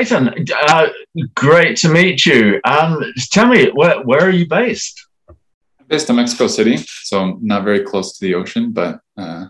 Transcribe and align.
Clayton, 0.00 0.46
uh, 0.68 0.88
great 1.34 1.76
to 1.78 1.90
meet 1.90 2.24
you. 2.24 2.58
Um, 2.64 3.04
tell 3.30 3.46
me, 3.46 3.70
where, 3.74 4.00
where 4.02 4.22
are 4.22 4.30
you 4.30 4.48
based? 4.48 5.06
I'm 5.28 5.36
based 5.88 6.08
in 6.08 6.16
Mexico 6.16 6.46
City, 6.46 6.78
so 6.78 7.38
not 7.42 7.64
very 7.64 7.84
close 7.84 8.16
to 8.16 8.24
the 8.24 8.34
ocean, 8.34 8.72
but 8.72 9.00
uh, 9.18 9.46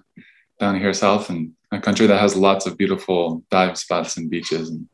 down 0.59 0.81
here 0.81 0.93
south, 0.93 1.31
in 1.31 1.55
a 1.71 1.81
country 1.81 2.09
that 2.09 2.21
has 2.21 2.35
lots 2.35 2.67
of 2.67 2.77
beautiful 2.77 3.45
dive 3.49 3.79
spots 3.79 4.17
and 4.17 4.29
beaches. 4.29 4.71
And 4.71 4.89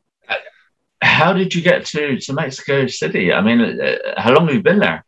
how 1.00 1.32
did 1.32 1.54
you 1.54 1.62
get 1.62 1.86
to, 1.86 2.18
to 2.18 2.32
Mexico 2.34 2.86
City? 2.86 3.32
I 3.32 3.40
mean, 3.40 3.80
uh, 3.80 3.96
how 4.18 4.34
long 4.34 4.48
have 4.48 4.54
you 4.54 4.62
been 4.62 4.80
there? 4.80 5.06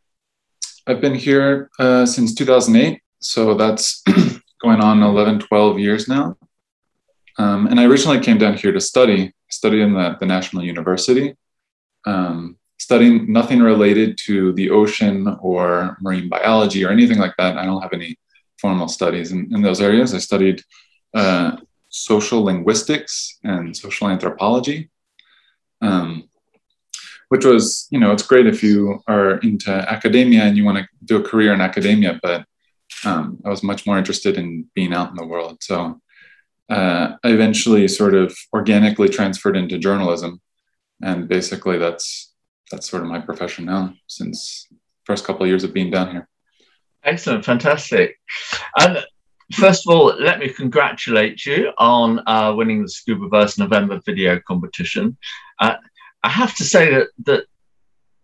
I've 0.87 1.02
been 1.02 1.15
here 1.15 1.69
uh, 1.78 2.06
since 2.06 2.34
2008, 2.34 3.02
so 3.20 3.52
that's 3.52 4.02
going 4.62 4.80
on 4.80 5.02
11, 5.02 5.41
12 5.41 5.78
years 5.78 6.09
now. 6.09 6.38
Um, 7.37 7.66
and 7.66 7.78
I 7.78 7.84
originally 7.84 8.20
came 8.20 8.38
down 8.38 8.55
here 8.55 8.73
to 8.73 8.80
study, 8.80 9.34
study 9.51 9.80
in 9.80 9.95
the, 9.95 10.16
the 10.20 10.27
National 10.27 10.65
University, 10.65 11.34
um, 12.06 12.56
studying 12.79 13.33
nothing 13.33 13.61
related 13.61 14.19
to 14.27 14.52
the 14.52 14.70
ocean 14.70 15.37
or 15.41 15.97
marine 16.01 16.29
biology 16.29 16.84
or 16.84 16.91
anything 16.91 17.19
like 17.19 17.34
that. 17.39 17.56
I 17.56 17.65
don't 17.65 17.83
have 17.83 17.92
any 17.92 18.16
formal 18.61 18.89
studies 18.89 19.33
in, 19.33 19.53
in 19.55 19.62
those 19.62 19.80
areas. 19.80 20.15
I 20.15 20.19
studied 20.19 20.62
uh, 21.15 21.56
social 21.89 22.42
linguistics 22.42 23.39
and 23.45 23.77
social 23.77 24.09
anthropology, 24.09 24.91
um, 25.80 26.28
which 27.28 27.45
was, 27.45 27.89
you 27.91 27.98
know, 27.98 28.12
it's 28.12 28.23
great 28.23 28.47
if 28.47 28.62
you 28.62 29.03
are 29.06 29.39
into 29.39 29.70
academia 29.70 30.42
and 30.42 30.56
you 30.56 30.65
want 30.65 30.78
to 30.78 30.87
do 31.05 31.17
a 31.17 31.23
career 31.23 31.53
in 31.53 31.61
academia, 31.61 32.19
but 32.23 32.45
um, 33.05 33.39
I 33.44 33.48
was 33.48 33.62
much 33.62 33.87
more 33.87 33.98
interested 33.98 34.37
in 34.37 34.67
being 34.75 34.92
out 34.92 35.11
in 35.11 35.17
the 35.17 35.27
world. 35.27 35.59
So 35.62 36.00
uh, 36.69 37.16
eventually 37.24 37.88
sort 37.88 38.14
of 38.14 38.36
organically 38.52 39.08
transferred 39.08 39.56
into 39.56 39.78
journalism, 39.78 40.41
and 41.02 41.28
basically 41.28 41.78
that's 41.78 42.33
that's 42.70 42.88
sort 42.88 43.02
of 43.02 43.08
my 43.08 43.20
profession 43.20 43.64
now 43.64 43.94
since 44.06 44.69
first 45.05 45.25
couple 45.25 45.42
of 45.42 45.48
years 45.48 45.64
of 45.64 45.72
being 45.72 45.91
down 45.91 46.10
here. 46.10 46.28
Excellent, 47.05 47.44
fantastic. 47.44 48.16
And 48.78 49.05
first 49.52 49.86
of 49.86 49.94
all, 49.94 50.14
let 50.20 50.38
me 50.38 50.50
congratulate 50.50 51.47
you 51.47 51.72
on 51.78 52.20
uh, 52.27 52.52
winning 52.55 52.82
the 52.82 52.88
Scubaverse 52.88 53.58
November 53.58 54.00
video 54.05 54.41
competition. 54.47 55.16
Uh, 55.58 55.77
I 56.22 56.28
have 56.28 56.55
to 56.56 56.64
say 56.64 56.91
that 56.91 57.08
that 57.25 57.44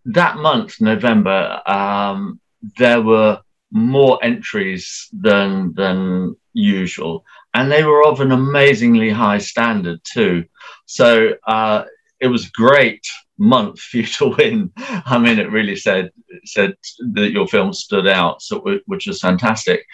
that 0.06 0.36
month, 0.36 0.80
November, 0.80 1.62
um, 1.66 2.40
there 2.76 3.00
were 3.00 3.40
more 3.70 4.18
entries 4.22 5.08
than 5.12 5.72
than 5.74 6.36
usual, 6.52 7.24
and 7.54 7.70
they 7.70 7.84
were 7.84 8.04
of 8.04 8.20
an 8.20 8.32
amazingly 8.32 9.10
high 9.10 9.38
standard 9.38 10.00
too. 10.04 10.44
So 10.86 11.34
uh, 11.46 11.84
it 12.20 12.26
was 12.26 12.50
great 12.50 13.06
month 13.38 13.80
for 13.80 13.98
you 13.98 14.06
to 14.18 14.34
win. 14.36 14.72
I 14.76 15.18
mean, 15.18 15.38
it 15.38 15.50
really 15.50 15.76
said 15.76 16.10
said 16.44 16.74
that 17.12 17.30
your 17.30 17.46
film 17.46 17.72
stood 17.72 18.06
out, 18.06 18.42
so 18.42 18.80
which 18.86 19.06
was 19.06 19.20
fantastic. 19.20 19.86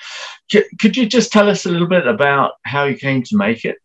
C- 0.51 0.65
could 0.79 0.97
you 0.97 1.07
just 1.07 1.33
tell 1.33 1.49
us 1.49 1.67
a 1.67 1.71
little 1.71 1.89
bit 1.89 2.07
about 2.07 2.53
how 2.65 2.85
you 2.85 2.97
came 2.97 3.23
to 3.25 3.37
make 3.37 3.65
it? 3.65 3.77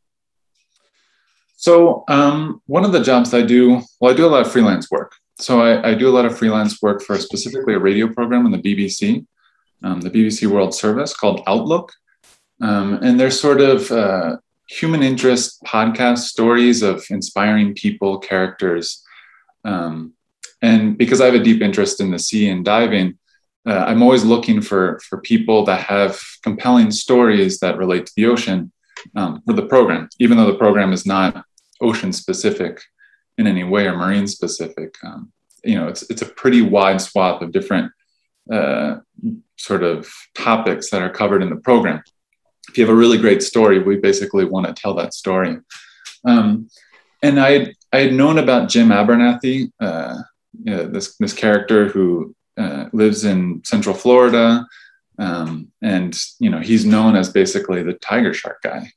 So 1.57 2.03
um, 2.07 2.61
one 2.65 2.85
of 2.85 2.91
the 2.91 3.01
jobs 3.01 3.33
I 3.33 3.41
do, 3.41 3.81
well, 3.99 4.13
I 4.13 4.15
do 4.15 4.25
a 4.25 4.27
lot 4.27 4.45
of 4.45 4.51
freelance 4.51 4.91
work. 4.91 5.13
So 5.39 5.61
I, 5.61 5.91
I 5.91 5.95
do 5.95 6.09
a 6.09 6.15
lot 6.15 6.25
of 6.25 6.37
freelance 6.37 6.81
work 6.81 7.01
for 7.01 7.17
specifically 7.17 7.73
a 7.73 7.79
radio 7.79 8.07
program 8.07 8.45
on 8.45 8.51
the 8.51 8.57
BBC, 8.57 9.25
um, 9.83 10.01
the 10.01 10.09
BBC 10.09 10.47
World 10.47 10.73
Service 10.73 11.15
called 11.15 11.41
Outlook, 11.47 11.91
um, 12.61 12.99
and 13.01 13.19
they're 13.19 13.31
sort 13.31 13.61
of 13.61 13.91
uh, 13.91 14.37
human 14.69 15.03
interest 15.03 15.61
podcast 15.63 16.19
stories 16.19 16.81
of 16.81 17.05
inspiring 17.09 17.73
people, 17.73 18.19
characters 18.19 19.03
um, 19.65 20.13
and 20.61 20.97
because 20.97 21.19
I 21.19 21.25
have 21.25 21.35
a 21.35 21.43
deep 21.43 21.61
interest 21.61 21.99
in 21.99 22.11
the 22.11 22.19
sea 22.19 22.49
and 22.49 22.63
diving, 22.63 23.17
uh, 23.67 23.83
I'm 23.87 24.03
always 24.03 24.23
looking 24.23 24.61
for 24.61 24.99
for 24.99 25.19
people 25.19 25.65
that 25.65 25.81
have 25.81 26.21
compelling 26.43 26.91
stories 26.91 27.59
that 27.59 27.77
relate 27.77 28.05
to 28.05 28.13
the 28.15 28.27
ocean 28.27 28.71
um, 29.15 29.41
for 29.45 29.53
the 29.53 29.65
program, 29.65 30.07
even 30.19 30.37
though 30.37 30.51
the 30.51 30.57
program 30.57 30.93
is 30.93 31.05
not 31.05 31.43
ocean 31.81 32.13
specific 32.13 32.79
in 33.37 33.47
any 33.47 33.63
way 33.63 33.87
or 33.87 33.97
marine 33.97 34.27
specific. 34.27 34.95
Um, 35.03 35.31
you 35.63 35.75
know, 35.75 35.87
it's 35.87 36.03
it's 36.11 36.21
a 36.21 36.27
pretty 36.27 36.61
wide 36.61 37.01
swath 37.01 37.41
of 37.41 37.51
different 37.51 37.91
uh, 38.51 38.97
sort 39.57 39.81
of 39.81 40.07
topics 40.35 40.91
that 40.91 41.01
are 41.01 41.09
covered 41.09 41.41
in 41.41 41.49
the 41.49 41.55
program. 41.55 42.03
You 42.77 42.85
have 42.85 42.93
a 42.93 42.97
really 42.97 43.17
great 43.17 43.43
story, 43.43 43.79
we 43.79 43.97
basically 43.97 44.45
want 44.45 44.67
to 44.67 44.73
tell 44.73 44.93
that 44.95 45.13
story. 45.13 45.57
Um, 46.25 46.69
and 47.21 47.39
I 47.39 47.73
I 47.93 47.99
had 47.99 48.13
known 48.13 48.37
about 48.39 48.69
Jim 48.69 48.91
Abernethy, 48.91 49.71
uh, 49.79 50.17
you 50.63 50.75
know, 50.75 50.87
this 50.87 51.15
this 51.17 51.33
character 51.33 51.87
who 51.87 52.35
uh, 52.57 52.89
lives 52.93 53.25
in 53.25 53.61
Central 53.63 53.95
Florida, 53.95 54.65
um, 55.17 55.71
and 55.81 56.17
you 56.39 56.49
know 56.49 56.59
he's 56.59 56.85
known 56.85 57.15
as 57.15 57.31
basically 57.31 57.83
the 57.83 57.93
tiger 57.93 58.33
shark 58.33 58.61
guy. 58.61 58.91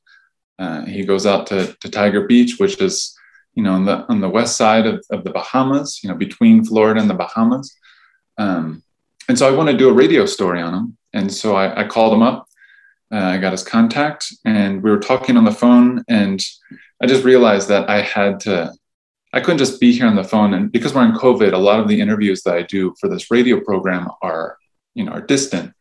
Uh, 0.57 0.85
he 0.85 1.05
goes 1.05 1.25
out 1.25 1.47
to, 1.47 1.73
to 1.79 1.89
Tiger 1.89 2.27
Beach, 2.27 2.59
which 2.59 2.81
is 2.81 3.17
you 3.55 3.63
know 3.63 3.73
on 3.73 3.85
the 3.85 4.05
on 4.09 4.19
the 4.19 4.29
west 4.29 4.57
side 4.57 4.85
of, 4.85 5.03
of 5.09 5.23
the 5.23 5.31
Bahamas, 5.31 6.01
you 6.03 6.09
know 6.09 6.15
between 6.15 6.65
Florida 6.65 6.99
and 6.99 7.09
the 7.09 7.13
Bahamas. 7.13 7.73
Um, 8.37 8.83
and 9.27 9.37
so 9.37 9.47
I 9.47 9.55
want 9.55 9.69
to 9.69 9.77
do 9.77 9.89
a 9.89 9.93
radio 9.93 10.25
story 10.25 10.61
on 10.61 10.73
him, 10.73 10.97
and 11.13 11.31
so 11.31 11.55
I, 11.55 11.83
I 11.83 11.87
called 11.87 12.13
him 12.13 12.21
up. 12.21 12.48
Uh, 13.11 13.17
I 13.17 13.37
got 13.37 13.51
his 13.51 13.63
contact, 13.63 14.33
and 14.45 14.83
we 14.83 14.91
were 14.91 14.99
talking 14.99 15.37
on 15.37 15.45
the 15.45 15.51
phone, 15.51 16.03
and 16.07 16.39
I 17.01 17.07
just 17.07 17.23
realized 17.23 17.67
that 17.69 17.89
I 17.89 18.01
had 18.01 18.39
to 18.41 18.73
I 19.31 19.39
couldn't 19.39 19.59
just 19.59 19.79
be 19.79 19.91
here 19.91 20.07
on 20.07 20.15
the 20.15 20.23
phone. 20.23 20.53
And 20.53 20.71
because 20.71 20.93
we're 20.93 21.05
in 21.05 21.13
COVID, 21.13 21.53
a 21.53 21.57
lot 21.57 21.79
of 21.79 21.87
the 21.87 22.01
interviews 22.01 22.41
that 22.43 22.55
I 22.55 22.63
do 22.63 22.95
for 22.99 23.07
this 23.07 23.29
radio 23.29 23.59
program 23.59 24.09
are, 24.21 24.57
you 24.95 25.03
know, 25.03 25.11
are 25.11 25.21
distant. 25.21 25.73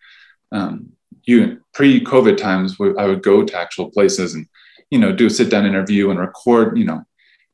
Um, 0.52 0.92
you 1.24 1.60
pre-COVID 1.74 2.36
times, 2.36 2.76
I 2.80 3.06
would 3.06 3.22
go 3.22 3.44
to 3.44 3.58
actual 3.58 3.90
places 3.90 4.34
and, 4.34 4.46
you 4.90 4.98
know, 4.98 5.12
do 5.12 5.26
a 5.26 5.30
sit-down 5.30 5.66
interview 5.66 6.10
and 6.10 6.18
record, 6.20 6.76
you 6.78 6.84
know, 6.84 7.04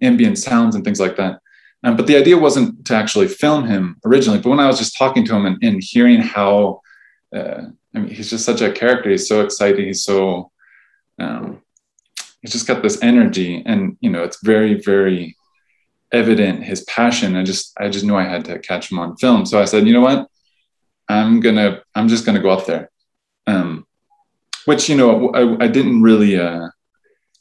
ambient 0.00 0.38
sounds 0.38 0.74
and 0.74 0.84
things 0.84 1.00
like 1.00 1.16
that. 1.16 1.40
Um, 1.82 1.96
but 1.96 2.06
the 2.06 2.16
idea 2.16 2.38
wasn't 2.38 2.84
to 2.86 2.94
actually 2.94 3.28
film 3.28 3.66
him 3.66 3.96
originally. 4.04 4.40
But 4.40 4.50
when 4.50 4.60
I 4.60 4.66
was 4.66 4.78
just 4.78 4.96
talking 4.96 5.24
to 5.26 5.34
him 5.34 5.46
and, 5.46 5.62
and 5.62 5.82
hearing 5.82 6.20
how, 6.20 6.80
uh, 7.34 7.66
I 7.94 8.00
mean, 8.00 8.14
he's 8.14 8.30
just 8.30 8.44
such 8.44 8.60
a 8.60 8.72
character. 8.72 9.10
He's 9.10 9.28
so 9.28 9.42
exciting. 9.42 9.86
He's 9.86 10.04
so, 10.04 10.50
um, 11.18 11.62
he's 12.42 12.52
just 12.52 12.66
got 12.66 12.82
this 12.82 13.02
energy, 13.02 13.62
and 13.64 13.96
you 14.00 14.10
know, 14.10 14.24
it's 14.24 14.42
very, 14.42 14.74
very 14.80 15.36
evident 16.12 16.64
his 16.64 16.82
passion. 16.84 17.36
I 17.36 17.42
just 17.42 17.72
I 17.78 17.88
just 17.88 18.04
knew 18.04 18.16
I 18.16 18.24
had 18.24 18.44
to 18.46 18.58
catch 18.58 18.90
him 18.90 18.98
on 18.98 19.16
film. 19.16 19.44
So 19.46 19.60
I 19.60 19.64
said, 19.64 19.86
you 19.86 19.92
know 19.92 20.00
what, 20.00 20.28
I'm 21.08 21.40
gonna 21.40 21.82
I'm 21.94 22.08
just 22.08 22.24
gonna 22.24 22.40
go 22.40 22.50
up 22.50 22.66
there. 22.66 22.90
Um, 23.46 23.86
which 24.64 24.88
you 24.88 24.96
know 24.96 25.30
I, 25.30 25.64
I 25.64 25.68
didn't 25.68 26.02
really 26.02 26.38
uh, 26.38 26.68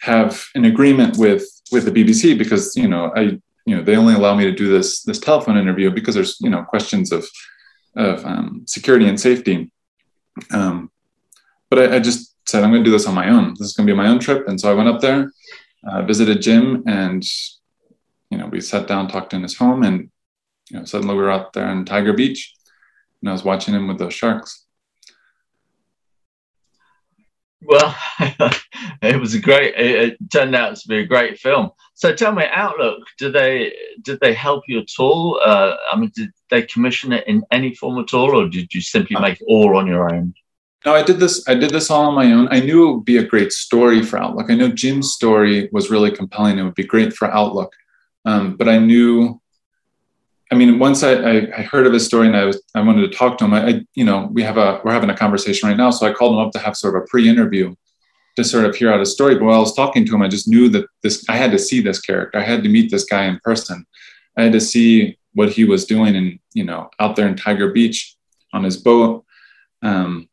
have 0.02 0.44
an 0.56 0.66
agreement 0.66 1.18
with 1.18 1.48
with 1.72 1.86
the 1.86 1.92
BBC 1.92 2.38
because 2.38 2.76
you 2.76 2.88
know 2.88 3.12
I 3.16 3.40
you 3.66 3.76
know 3.76 3.82
they 3.82 3.96
only 3.96 4.16
allow 4.16 4.36
me 4.36 4.44
to 4.46 4.52
do 4.52 4.70
this 4.70 5.04
this 5.04 5.20
telephone 5.20 5.58
interview 5.58 5.90
because 5.92 6.16
there's 6.16 6.38
you 6.42 6.50
know 6.50 6.64
questions 6.64 7.12
of 7.12 7.28
of 7.96 8.26
um, 8.26 8.64
security 8.68 9.08
and 9.08 9.20
safety. 9.20 9.72
Um, 10.52 10.92
but 11.70 11.80
I, 11.80 11.96
I, 11.96 12.00
just 12.00 12.36
said 12.48 12.64
I'm 12.64 12.72
going 12.72 12.84
to 12.84 12.88
do 12.90 12.92
this 12.92 13.08
on 13.08 13.16
my 13.16 13.30
own. 13.30 13.50
This 13.52 13.70
is 13.70 13.74
going 13.74 13.88
to 13.88 13.94
be 13.94 13.98
my 13.98 14.08
own 14.08 14.20
trip, 14.20 14.48
and 14.48 14.60
so 14.60 14.72
I 14.72 14.74
went 14.74 14.90
up 14.90 15.02
there, 15.02 15.32
uh, 15.88 16.02
visited 16.04 16.42
Jim, 16.42 16.84
and 16.88 17.24
you 18.30 18.38
know, 18.38 18.48
we 18.48 18.62
sat 18.62 18.88
down, 18.88 19.08
talked 19.08 19.34
in 19.34 19.44
his 19.44 19.58
home, 19.58 19.84
and 19.84 20.10
you 20.70 20.80
know, 20.80 20.86
suddenly 20.86 21.16
we 21.16 21.22
were 21.22 21.32
out 21.32 21.54
there 21.54 21.68
on 21.68 21.86
Tiger 21.86 22.14
Beach, 22.14 22.54
and 23.22 23.30
I 23.30 23.34
was 23.34 23.44
watching 23.44 23.74
him 23.74 23.88
with 23.88 24.00
those 24.00 24.14
sharks. 24.14 24.66
Well, 27.66 27.96
it 29.02 29.20
was 29.20 29.34
a 29.34 29.40
great. 29.40 29.76
It 29.76 30.18
turned 30.32 30.56
out 30.56 30.76
to 30.76 30.88
be 30.88 31.00
a 31.00 31.06
great 31.06 31.40
film. 31.40 31.72
So 31.94 32.14
tell 32.14 32.34
me, 32.34 32.46
Outlook, 32.52 33.00
did 33.18 33.34
they 33.34 33.74
did 34.02 34.20
they 34.20 34.34
help 34.34 34.64
you 34.68 34.80
at 34.80 34.90
all? 35.00 35.40
Uh, 35.44 35.76
I 35.92 35.98
mean, 35.98 36.12
did 36.16 36.32
they 36.50 36.64
commission 36.64 37.14
it 37.14 37.28
in 37.28 37.44
any 37.52 37.74
form 37.76 38.00
at 38.00 38.14
all, 38.14 38.36
or 38.36 38.50
did 38.50 38.74
you 38.74 38.82
simply 38.82 39.20
make 39.20 39.40
it 39.40 39.46
all 39.48 39.78
on 39.78 39.88
your 39.88 40.14
own? 40.14 40.34
No, 40.86 40.94
I 40.94 41.04
did 41.04 41.20
this. 41.20 41.48
I 41.48 41.56
did 41.56 41.70
this 41.70 41.90
all 41.90 42.06
on 42.06 42.16
my 42.16 42.32
own. 42.34 42.48
I 42.52 42.60
knew 42.60 42.90
it 42.90 42.96
would 42.96 43.06
be 43.06 43.18
a 43.18 43.24
great 43.24 43.54
story 43.54 44.04
for 44.04 44.18
Outlook. 44.18 44.50
I 44.50 44.56
know 44.56 44.70
Jim's 44.70 45.14
story 45.14 45.70
was 45.72 45.90
really 45.90 46.12
compelling. 46.12 46.58
It 46.58 46.64
would 46.64 46.76
be 46.76 46.84
great 46.84 47.14
for 47.14 47.30
Outlook. 47.30 47.74
Um, 48.26 48.58
but 48.58 48.68
I 48.68 48.80
knew, 48.80 49.42
I 50.54 50.56
mean, 50.56 50.78
once 50.78 51.02
I, 51.02 51.14
I, 51.14 51.36
I, 51.58 51.62
heard 51.64 51.88
of 51.88 51.94
his 51.94 52.06
story 52.06 52.28
and 52.28 52.38
I 52.38 52.46
was, 52.46 52.62
I 52.76 52.82
wanted 52.82 53.12
to 53.12 53.18
talk 53.18 53.40
to 53.40 53.46
him. 53.46 53.56
I, 53.56 53.68
I, 53.70 53.82
you 53.96 54.04
know, 54.04 54.30
we 54.32 54.44
have 54.44 54.58
a, 54.58 54.82
we're 54.84 54.94
having 54.94 55.10
a 55.10 55.18
conversation 55.18 55.68
right 55.68 55.76
now. 55.76 55.90
So 55.90 56.06
I 56.06 56.14
called 56.14 56.34
him 56.34 56.46
up 56.46 56.52
to 56.52 56.60
have 56.60 56.78
sort 56.78 56.96
of 56.96 57.02
a 57.02 57.06
pre-interview 57.08 57.74
to 58.36 58.44
sort 58.44 58.66
of 58.66 58.76
hear 58.76 58.94
out 58.94 59.00
his 59.00 59.12
story. 59.12 59.34
But 59.34 59.46
while 59.46 59.56
I 59.56 59.60
was 59.60 59.76
talking 59.76 60.06
to 60.06 60.14
him, 60.14 60.22
I 60.22 60.28
just 60.28 60.48
knew 60.48 60.70
that 60.70 60.86
this, 61.02 61.26
I 61.28 61.38
had 61.38 61.50
to 61.54 61.58
see 61.58 61.82
this 61.82 62.00
character. 62.00 62.38
I 62.38 62.44
had 62.44 62.62
to 62.62 62.70
meet 62.70 62.92
this 62.92 63.04
guy 63.06 63.26
in 63.26 63.40
person. 63.44 63.84
I 64.38 64.44
had 64.44 64.52
to 64.52 64.62
see 64.62 65.18
what 65.34 65.50
he 65.50 65.64
was 65.64 65.88
doing 65.88 66.16
and, 66.16 66.38
you 66.54 66.66
know, 66.66 66.92
out 67.00 67.16
there 67.16 67.28
in 67.28 67.36
Tiger 67.36 67.72
Beach 67.72 68.16
on 68.54 68.64
his 68.64 68.78
boat. 68.78 69.26
Um, 69.82 70.30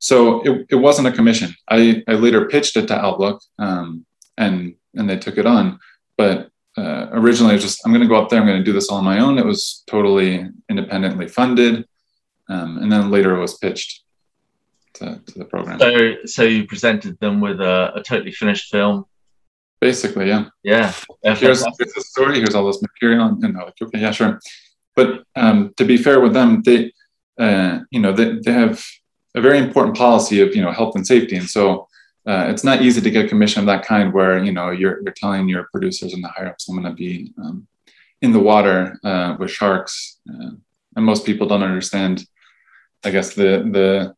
so 0.00 0.42
it, 0.42 0.66
it 0.70 0.74
wasn't 0.74 1.06
a 1.06 1.12
commission. 1.12 1.54
I, 1.70 2.02
I 2.08 2.14
later 2.14 2.48
pitched 2.48 2.76
it 2.76 2.88
to 2.88 2.98
Outlook 2.98 3.40
um, 3.60 4.06
and, 4.36 4.74
and 4.96 5.08
they 5.08 5.18
took 5.18 5.38
it 5.38 5.46
on. 5.46 5.78
But 6.18 6.50
uh, 6.76 7.08
originally 7.12 7.52
it 7.52 7.56
was 7.56 7.64
just 7.64 7.80
I'm 7.84 7.92
going 7.92 8.02
to 8.02 8.08
go 8.08 8.20
up 8.20 8.28
there. 8.28 8.40
I'm 8.40 8.46
going 8.46 8.58
to 8.58 8.64
do 8.64 8.72
this 8.72 8.88
all 8.88 8.98
on 8.98 9.04
my 9.04 9.18
own. 9.18 9.38
It 9.38 9.46
was 9.46 9.82
totally 9.86 10.46
independently 10.68 11.28
funded, 11.28 11.86
um, 12.48 12.78
and 12.78 12.92
then 12.92 13.10
later 13.10 13.34
it 13.34 13.40
was 13.40 13.56
pitched 13.58 14.02
to, 14.94 15.20
to, 15.26 15.38
the 15.38 15.44
program. 15.44 15.78
So, 15.78 16.16
so 16.26 16.42
you 16.42 16.66
presented 16.66 17.18
them 17.20 17.40
with 17.40 17.60
a, 17.60 17.92
a 17.94 18.02
totally 18.02 18.32
finished 18.32 18.70
film. 18.70 19.06
Basically, 19.80 20.28
yeah. 20.28 20.46
Yeah. 20.62 20.92
Here's, 21.22 21.62
here's 21.62 21.62
the 21.62 22.04
story. 22.06 22.38
Here's 22.38 22.54
all 22.54 22.66
this 22.66 22.82
material, 22.82 23.26
and, 23.26 23.42
and 23.44 23.54
like, 23.54 23.74
okay, 23.80 24.00
yeah, 24.00 24.10
sure. 24.10 24.40
But 24.94 25.24
um, 25.34 25.72
to 25.76 25.84
be 25.84 25.96
fair 25.96 26.20
with 26.20 26.32
them, 26.32 26.62
they, 26.62 26.92
uh, 27.38 27.80
you 27.90 28.00
know, 28.00 28.12
they, 28.12 28.38
they 28.44 28.52
have 28.52 28.82
a 29.34 29.40
very 29.40 29.58
important 29.58 29.96
policy 29.96 30.40
of 30.40 30.56
you 30.56 30.62
know 30.62 30.72
health 30.72 30.96
and 30.96 31.06
safety, 31.06 31.36
and 31.36 31.48
so 31.48 31.88
uh, 32.26 32.46
it's 32.48 32.64
not 32.64 32.82
easy 32.82 33.00
to 33.00 33.10
get 33.10 33.26
a 33.26 33.28
commission 33.28 33.60
of 33.60 33.66
that 33.66 33.84
kind 33.84 34.12
where 34.12 34.42
you 34.42 34.52
know 34.52 34.70
you're 34.70 35.00
you're 35.02 35.12
telling 35.12 35.48
your 35.48 35.68
producers 35.70 36.12
and 36.12 36.22
the 36.24 36.28
higher 36.28 36.48
ups 36.48 36.68
I'm 36.68 36.74
going 36.74 36.88
to 36.88 36.96
be 36.96 37.32
um, 37.38 37.68
in 38.20 38.32
the 38.32 38.40
water 38.40 38.98
uh, 39.04 39.36
with 39.38 39.50
sharks, 39.50 40.18
uh, 40.28 40.50
and 40.96 41.04
most 41.04 41.24
people 41.24 41.46
don't 41.46 41.62
understand, 41.62 42.26
I 43.04 43.10
guess 43.10 43.34
the 43.34 43.68
the 43.70 44.14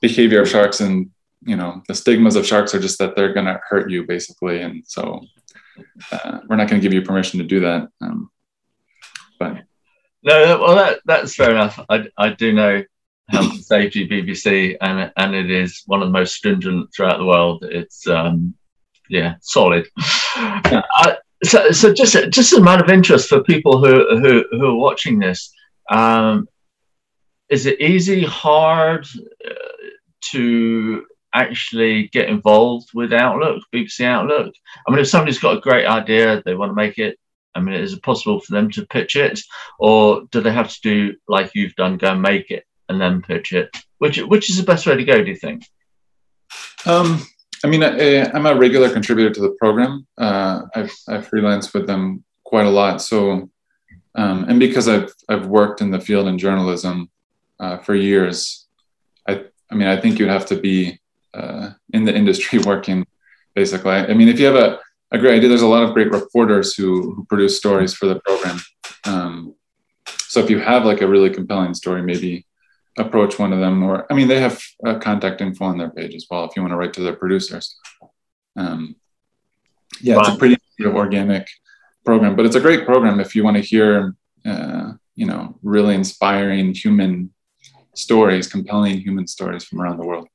behavior 0.00 0.42
of 0.42 0.48
sharks 0.48 0.80
and 0.80 1.10
you 1.44 1.56
know 1.56 1.82
the 1.86 1.94
stigmas 1.94 2.34
of 2.34 2.46
sharks 2.46 2.74
are 2.74 2.80
just 2.80 2.98
that 2.98 3.14
they're 3.14 3.34
going 3.34 3.46
to 3.46 3.60
hurt 3.68 3.90
you 3.90 4.04
basically, 4.04 4.60
and 4.60 4.82
so 4.86 5.20
uh, 6.10 6.40
we're 6.48 6.56
not 6.56 6.68
going 6.68 6.80
to 6.80 6.84
give 6.84 6.92
you 6.92 7.02
permission 7.02 7.38
to 7.38 7.46
do 7.46 7.60
that. 7.60 7.88
Um, 8.00 8.30
but 9.38 9.58
no, 10.24 10.60
well 10.60 10.74
that 10.74 10.98
that's 11.04 11.36
fair 11.36 11.50
enough. 11.52 11.78
I 11.88 12.06
I 12.18 12.30
do 12.30 12.52
know 12.52 12.82
health 13.28 13.52
and 13.52 13.64
safety 13.64 14.08
BBC, 14.08 14.76
and 14.80 15.12
and 15.16 15.34
it 15.34 15.50
is 15.50 15.82
one 15.86 16.02
of 16.02 16.08
the 16.08 16.18
most 16.18 16.34
stringent 16.34 16.90
throughout 16.94 17.18
the 17.18 17.24
world. 17.24 17.64
It's 17.64 18.06
um, 18.06 18.54
yeah, 19.08 19.34
solid. 19.40 19.88
Uh, 20.34 21.16
so, 21.44 21.70
so 21.70 21.92
just 21.92 22.14
just 22.30 22.52
as 22.52 22.58
a 22.58 22.62
matter 22.62 22.82
of 22.82 22.90
interest 22.90 23.28
for 23.28 23.42
people 23.42 23.78
who 23.78 24.18
who, 24.18 24.44
who 24.52 24.66
are 24.66 24.74
watching 24.74 25.18
this, 25.18 25.52
um, 25.90 26.48
is 27.48 27.66
it 27.66 27.80
easy, 27.80 28.24
hard 28.24 29.06
uh, 29.44 29.54
to 30.30 31.04
actually 31.34 32.08
get 32.08 32.28
involved 32.28 32.90
with 32.94 33.12
Outlook, 33.12 33.62
BBC 33.74 34.04
Outlook? 34.04 34.54
I 34.86 34.90
mean, 34.90 35.00
if 35.00 35.08
somebody's 35.08 35.38
got 35.38 35.58
a 35.58 35.60
great 35.60 35.86
idea, 35.86 36.42
they 36.44 36.54
want 36.54 36.70
to 36.70 36.74
make 36.74 36.98
it. 36.98 37.18
I 37.54 37.60
mean, 37.60 37.74
is 37.74 37.92
it 37.92 38.02
possible 38.02 38.40
for 38.40 38.52
them 38.52 38.70
to 38.70 38.86
pitch 38.86 39.16
it, 39.16 39.40
or 39.78 40.22
do 40.30 40.40
they 40.40 40.52
have 40.52 40.72
to 40.72 40.80
do 40.80 41.16
like 41.28 41.50
you've 41.54 41.74
done, 41.74 41.98
go 41.98 42.12
and 42.12 42.22
make 42.22 42.50
it? 42.50 42.64
And 42.88 43.00
then 43.00 43.22
pitch 43.22 43.52
it? 43.52 43.74
Which 43.98 44.18
which 44.18 44.50
is 44.50 44.56
the 44.56 44.64
best 44.64 44.86
way 44.86 44.96
to 44.96 45.04
go? 45.04 45.22
Do 45.22 45.30
you 45.30 45.36
think? 45.36 45.64
Um, 46.86 47.22
I 47.64 47.68
mean, 47.68 47.82
I, 47.82 48.28
am 48.36 48.46
a 48.46 48.54
regular 48.54 48.90
contributor 48.90 49.30
to 49.30 49.40
the 49.40 49.56
program. 49.60 50.06
Uh, 50.18 50.62
I've 50.74 50.92
I've 51.08 51.28
freelanced 51.28 51.74
with 51.74 51.86
them 51.86 52.24
quite 52.44 52.66
a 52.66 52.70
lot. 52.70 53.00
So, 53.00 53.50
um, 54.14 54.44
and 54.48 54.58
because 54.58 54.88
I've 54.88 55.12
I've 55.28 55.46
worked 55.46 55.80
in 55.80 55.90
the 55.90 56.00
field 56.00 56.26
in 56.28 56.38
journalism 56.38 57.10
uh, 57.60 57.78
for 57.78 57.94
years, 57.94 58.66
I 59.28 59.44
I 59.70 59.74
mean, 59.74 59.88
I 59.88 60.00
think 60.00 60.18
you'd 60.18 60.28
have 60.28 60.46
to 60.46 60.56
be 60.56 61.00
uh, 61.34 61.70
in 61.92 62.04
the 62.04 62.14
industry 62.14 62.58
working. 62.66 63.06
Basically, 63.54 63.92
I 63.92 64.14
mean, 64.14 64.28
if 64.28 64.40
you 64.40 64.46
have 64.46 64.56
a 64.56 64.80
a 65.12 65.18
great 65.18 65.36
idea, 65.36 65.48
there's 65.48 65.62
a 65.62 65.66
lot 65.66 65.84
of 65.84 65.94
great 65.94 66.10
reporters 66.10 66.74
who 66.74 67.12
who 67.14 67.24
produce 67.26 67.56
stories 67.56 67.94
for 67.94 68.06
the 68.06 68.20
program. 68.20 68.58
Um, 69.04 69.54
so 70.32 70.40
if 70.40 70.48
you 70.48 70.58
have 70.58 70.84
like 70.84 71.02
a 71.02 71.06
really 71.06 71.30
compelling 71.30 71.74
story, 71.74 72.02
maybe 72.02 72.46
approach 72.98 73.38
one 73.38 73.52
of 73.52 73.60
them 73.60 73.82
or 73.82 74.06
i 74.10 74.14
mean 74.14 74.28
they 74.28 74.40
have 74.40 74.60
uh, 74.86 74.98
contact 74.98 75.40
info 75.40 75.64
on 75.64 75.78
their 75.78 75.90
page 75.90 76.14
as 76.14 76.26
well 76.30 76.44
if 76.44 76.54
you 76.54 76.62
want 76.62 76.72
to 76.72 76.76
write 76.76 76.92
to 76.92 77.00
their 77.00 77.16
producers. 77.16 77.76
Um, 78.56 78.96
yeah 80.00 80.18
it's 80.18 80.28
a 80.28 80.36
pretty 80.36 80.56
organic 80.84 81.46
program 82.04 82.36
but 82.36 82.44
it's 82.44 82.56
a 82.56 82.60
great 82.60 82.84
program 82.84 83.20
if 83.20 83.34
you 83.34 83.44
want 83.44 83.56
to 83.56 83.62
hear 83.62 84.14
uh, 84.44 84.92
you 85.14 85.26
know 85.26 85.58
really 85.62 85.94
inspiring 85.94 86.74
human 86.74 87.32
stories 87.94 88.46
compelling 88.46 89.00
human 89.00 89.26
stories 89.26 89.64
from 89.64 89.80
around 89.80 89.98
the 89.98 90.06
world. 90.06 90.28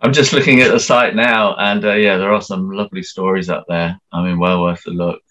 I'm 0.00 0.12
just 0.12 0.32
looking 0.32 0.60
at 0.62 0.72
the 0.72 0.80
site 0.80 1.14
now 1.14 1.54
and 1.56 1.84
uh, 1.84 1.94
yeah 1.94 2.16
there 2.16 2.32
are 2.32 2.42
some 2.42 2.70
lovely 2.70 3.04
stories 3.04 3.48
up 3.48 3.66
there. 3.68 3.96
I 4.12 4.22
mean 4.24 4.38
well 4.38 4.62
worth 4.62 4.84
a 4.88 4.90
look 4.90 5.22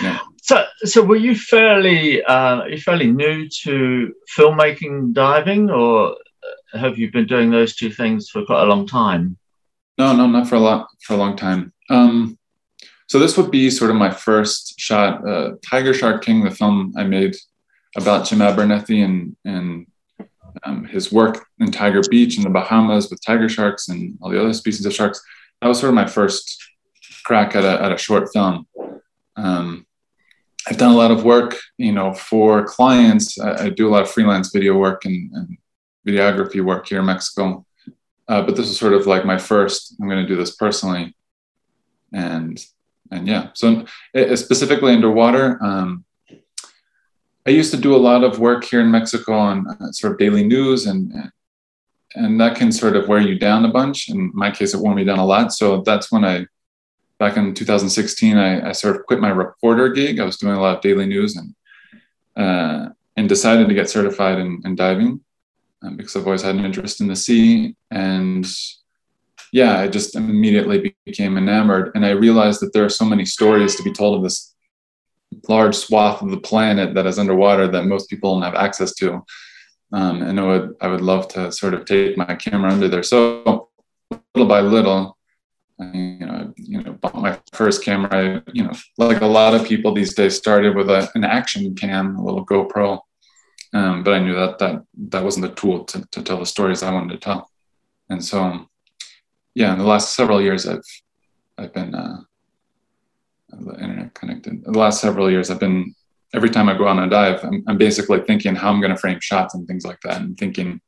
yeah. 0.00 0.18
So, 0.42 0.64
so 0.84 1.02
were 1.02 1.16
you 1.16 1.34
fairly 1.34 2.22
uh, 2.22 2.64
you 2.64 2.78
fairly 2.78 3.10
new 3.10 3.48
to 3.62 4.14
filmmaking 4.36 5.12
diving, 5.12 5.70
or 5.70 6.16
have 6.72 6.98
you 6.98 7.10
been 7.10 7.26
doing 7.26 7.50
those 7.50 7.74
two 7.74 7.90
things 7.90 8.30
for 8.30 8.44
quite 8.44 8.62
a 8.62 8.66
long 8.66 8.86
time? 8.86 9.36
No, 9.98 10.14
no, 10.14 10.26
not 10.26 10.46
for 10.46 10.56
a 10.56 10.60
lot 10.60 10.88
for 11.02 11.14
a 11.14 11.16
long 11.16 11.36
time. 11.36 11.72
Um, 11.90 12.38
so 13.08 13.18
this 13.18 13.36
would 13.36 13.50
be 13.50 13.70
sort 13.70 13.90
of 13.90 13.96
my 13.96 14.10
first 14.10 14.78
shot. 14.78 15.26
Uh, 15.26 15.52
Tiger 15.68 15.94
Shark 15.94 16.24
King, 16.24 16.44
the 16.44 16.50
film 16.50 16.92
I 16.96 17.04
made 17.04 17.36
about 17.96 18.26
Jim 18.26 18.42
Abernethy 18.42 19.00
and 19.00 19.36
and 19.44 19.86
um, 20.64 20.84
his 20.84 21.12
work 21.12 21.46
in 21.58 21.70
Tiger 21.70 22.02
Beach 22.10 22.36
in 22.36 22.44
the 22.44 22.50
Bahamas 22.50 23.10
with 23.10 23.24
tiger 23.24 23.48
sharks 23.48 23.88
and 23.88 24.16
all 24.20 24.30
the 24.30 24.40
other 24.40 24.52
species 24.52 24.86
of 24.86 24.92
sharks. 24.92 25.22
That 25.60 25.68
was 25.68 25.80
sort 25.80 25.90
of 25.90 25.94
my 25.94 26.06
first 26.06 26.62
crack 27.24 27.56
at 27.56 27.64
a, 27.64 27.82
at 27.82 27.92
a 27.92 27.98
short 27.98 28.28
film. 28.32 28.66
Um, 29.36 29.86
I've 30.68 30.78
done 30.78 30.92
a 30.92 30.96
lot 30.96 31.10
of 31.10 31.24
work, 31.24 31.56
you 31.78 31.92
know, 31.92 32.12
for 32.12 32.64
clients. 32.64 33.38
I, 33.38 33.66
I 33.66 33.68
do 33.70 33.88
a 33.88 33.90
lot 33.90 34.02
of 34.02 34.10
freelance 34.10 34.50
video 34.52 34.76
work 34.76 35.04
and, 35.04 35.30
and 35.32 35.58
videography 36.06 36.64
work 36.64 36.88
here 36.88 37.00
in 37.00 37.06
Mexico. 37.06 37.64
Uh, 38.28 38.42
but 38.42 38.56
this 38.56 38.68
is 38.68 38.78
sort 38.78 38.92
of 38.92 39.06
like 39.06 39.24
my 39.24 39.38
first. 39.38 39.94
I'm 40.00 40.08
going 40.08 40.22
to 40.22 40.28
do 40.28 40.36
this 40.36 40.56
personally, 40.56 41.14
and 42.12 42.58
and 43.12 43.28
yeah. 43.28 43.50
So 43.54 43.86
it, 44.12 44.36
specifically 44.38 44.92
underwater, 44.92 45.62
um, 45.62 46.04
I 47.46 47.50
used 47.50 47.70
to 47.70 47.80
do 47.80 47.94
a 47.94 47.98
lot 47.98 48.24
of 48.24 48.40
work 48.40 48.64
here 48.64 48.80
in 48.80 48.90
Mexico 48.90 49.34
on 49.34 49.68
uh, 49.68 49.92
sort 49.92 50.14
of 50.14 50.18
daily 50.18 50.42
news, 50.44 50.86
and 50.86 51.30
and 52.16 52.40
that 52.40 52.56
can 52.56 52.72
sort 52.72 52.96
of 52.96 53.06
wear 53.06 53.20
you 53.20 53.38
down 53.38 53.64
a 53.64 53.68
bunch. 53.70 54.08
In 54.08 54.32
my 54.34 54.50
case, 54.50 54.74
it 54.74 54.80
wore 54.80 54.94
me 54.94 55.04
down 55.04 55.20
a 55.20 55.24
lot. 55.24 55.52
So 55.52 55.82
that's 55.82 56.10
when 56.10 56.24
I 56.24 56.46
back 57.18 57.36
in 57.36 57.54
2016, 57.54 58.36
I, 58.36 58.68
I, 58.68 58.72
sort 58.72 58.96
of 58.96 59.06
quit 59.06 59.20
my 59.20 59.30
reporter 59.30 59.88
gig. 59.88 60.20
I 60.20 60.24
was 60.24 60.36
doing 60.36 60.54
a 60.54 60.60
lot 60.60 60.76
of 60.76 60.82
daily 60.82 61.06
news 61.06 61.36
and 61.36 61.54
uh, 62.36 62.90
and 63.16 63.28
decided 63.28 63.68
to 63.68 63.74
get 63.74 63.88
certified 63.88 64.38
in, 64.38 64.60
in 64.64 64.76
diving 64.76 65.20
um, 65.82 65.96
because 65.96 66.16
I've 66.16 66.26
always 66.26 66.42
had 66.42 66.54
an 66.54 66.64
interest 66.64 67.00
in 67.00 67.06
the 67.06 67.16
sea. 67.16 67.74
And 67.90 68.46
yeah, 69.52 69.78
I 69.78 69.88
just 69.88 70.16
immediately 70.16 70.94
became 71.04 71.38
enamored. 71.38 71.92
And 71.94 72.04
I 72.04 72.10
realized 72.10 72.60
that 72.60 72.72
there 72.72 72.84
are 72.84 72.90
so 72.90 73.04
many 73.04 73.24
stories 73.24 73.76
to 73.76 73.82
be 73.82 73.92
told 73.92 74.16
of 74.16 74.22
this 74.22 74.54
large 75.48 75.74
swath 75.74 76.22
of 76.22 76.30
the 76.30 76.40
planet 76.40 76.94
that 76.94 77.06
is 77.06 77.18
underwater 77.18 77.68
that 77.68 77.86
most 77.86 78.10
people 78.10 78.34
don't 78.34 78.42
have 78.42 78.54
access 78.54 78.94
to. 78.94 79.24
Um, 79.92 80.22
and 80.22 80.38
I 80.38 80.42
would, 80.42 80.76
I 80.80 80.88
would 80.88 81.00
love 81.00 81.28
to 81.28 81.52
sort 81.52 81.74
of 81.74 81.84
take 81.84 82.16
my 82.16 82.34
camera 82.34 82.70
under 82.70 82.88
there. 82.88 83.02
So 83.02 83.70
little 84.34 84.48
by 84.48 84.60
little, 84.60 85.15
you 85.78 86.26
know, 86.26 86.54
you 86.56 86.82
know, 86.82 86.92
bought 86.94 87.14
my 87.16 87.38
first 87.52 87.84
camera. 87.84 88.42
You 88.52 88.64
know, 88.64 88.72
like 88.98 89.20
a 89.20 89.26
lot 89.26 89.54
of 89.54 89.66
people 89.66 89.92
these 89.92 90.14
days, 90.14 90.36
started 90.36 90.74
with 90.74 90.88
a, 90.88 91.10
an 91.14 91.24
action 91.24 91.74
cam, 91.74 92.16
a 92.16 92.24
little 92.24 92.46
GoPro. 92.46 93.00
Um, 93.74 94.02
but 94.02 94.14
I 94.14 94.20
knew 94.20 94.34
that 94.34 94.58
that 94.58 94.82
that 95.10 95.24
wasn't 95.24 95.46
the 95.46 95.54
tool 95.54 95.84
to, 95.84 96.06
to 96.12 96.22
tell 96.22 96.38
the 96.38 96.46
stories 96.46 96.82
I 96.82 96.92
wanted 96.92 97.12
to 97.12 97.18
tell. 97.18 97.50
And 98.08 98.24
so, 98.24 98.68
yeah, 99.54 99.72
in 99.72 99.78
the 99.78 99.84
last 99.84 100.14
several 100.14 100.40
years, 100.40 100.66
I've 100.66 100.84
I've 101.58 101.74
been 101.74 101.94
uh, 101.94 102.20
internet 103.52 104.14
connected. 104.14 104.64
The 104.64 104.78
last 104.78 105.00
several 105.00 105.30
years, 105.30 105.50
I've 105.50 105.60
been 105.60 105.94
every 106.34 106.50
time 106.50 106.68
I 106.68 106.76
go 106.76 106.86
on 106.86 106.98
a 106.98 107.08
dive, 107.08 107.44
I'm, 107.44 107.64
I'm 107.66 107.78
basically 107.78 108.20
thinking 108.20 108.54
how 108.54 108.70
I'm 108.70 108.80
going 108.80 108.92
to 108.92 108.98
frame 108.98 109.20
shots 109.20 109.54
and 109.54 109.66
things 109.66 109.84
like 109.84 110.00
that, 110.04 110.20
and 110.20 110.38
thinking 110.38 110.80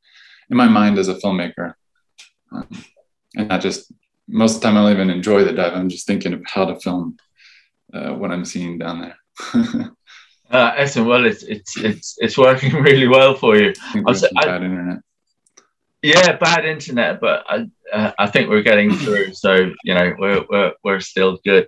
in 0.49 0.57
my 0.57 0.67
mind 0.67 0.97
as 0.97 1.09
a 1.09 1.15
filmmaker, 1.15 1.73
um, 2.51 2.67
and 3.35 3.49
not 3.49 3.61
just 3.61 3.91
most 4.29 4.55
of 4.55 4.61
the 4.61 4.67
time 4.67 4.77
I 4.77 4.83
don't 4.83 4.91
even 4.91 5.09
enjoy 5.09 5.43
the 5.43 5.53
dive. 5.53 5.73
I'm 5.73 5.89
just 5.89 6.07
thinking 6.07 6.33
of 6.33 6.43
how 6.45 6.65
to 6.65 6.79
film 6.79 7.17
uh, 7.93 8.13
what 8.13 8.31
I'm 8.31 8.45
seeing 8.45 8.77
down 8.77 9.01
there. 9.01 9.17
uh, 10.51 10.73
excellent. 10.77 11.09
Well, 11.09 11.25
it's 11.25 11.43
it's 11.43 11.77
it's 11.77 12.15
it's 12.19 12.37
working 12.37 12.73
really 12.81 13.07
well 13.07 13.35
for 13.35 13.57
you. 13.57 13.73
I 13.93 13.99
I, 14.07 14.45
bad 14.45 14.63
internet. 14.63 14.99
Yeah, 16.01 16.37
bad 16.37 16.65
internet, 16.65 17.19
but 17.19 17.43
I 17.49 17.69
uh, 17.91 18.11
I 18.19 18.27
think 18.27 18.49
we're 18.49 18.61
getting 18.61 18.95
through. 18.95 19.33
So 19.33 19.71
you 19.83 19.93
know 19.93 20.13
we're 20.17 20.45
we're 20.49 20.73
we're 20.83 20.99
still 20.99 21.39
good. 21.43 21.67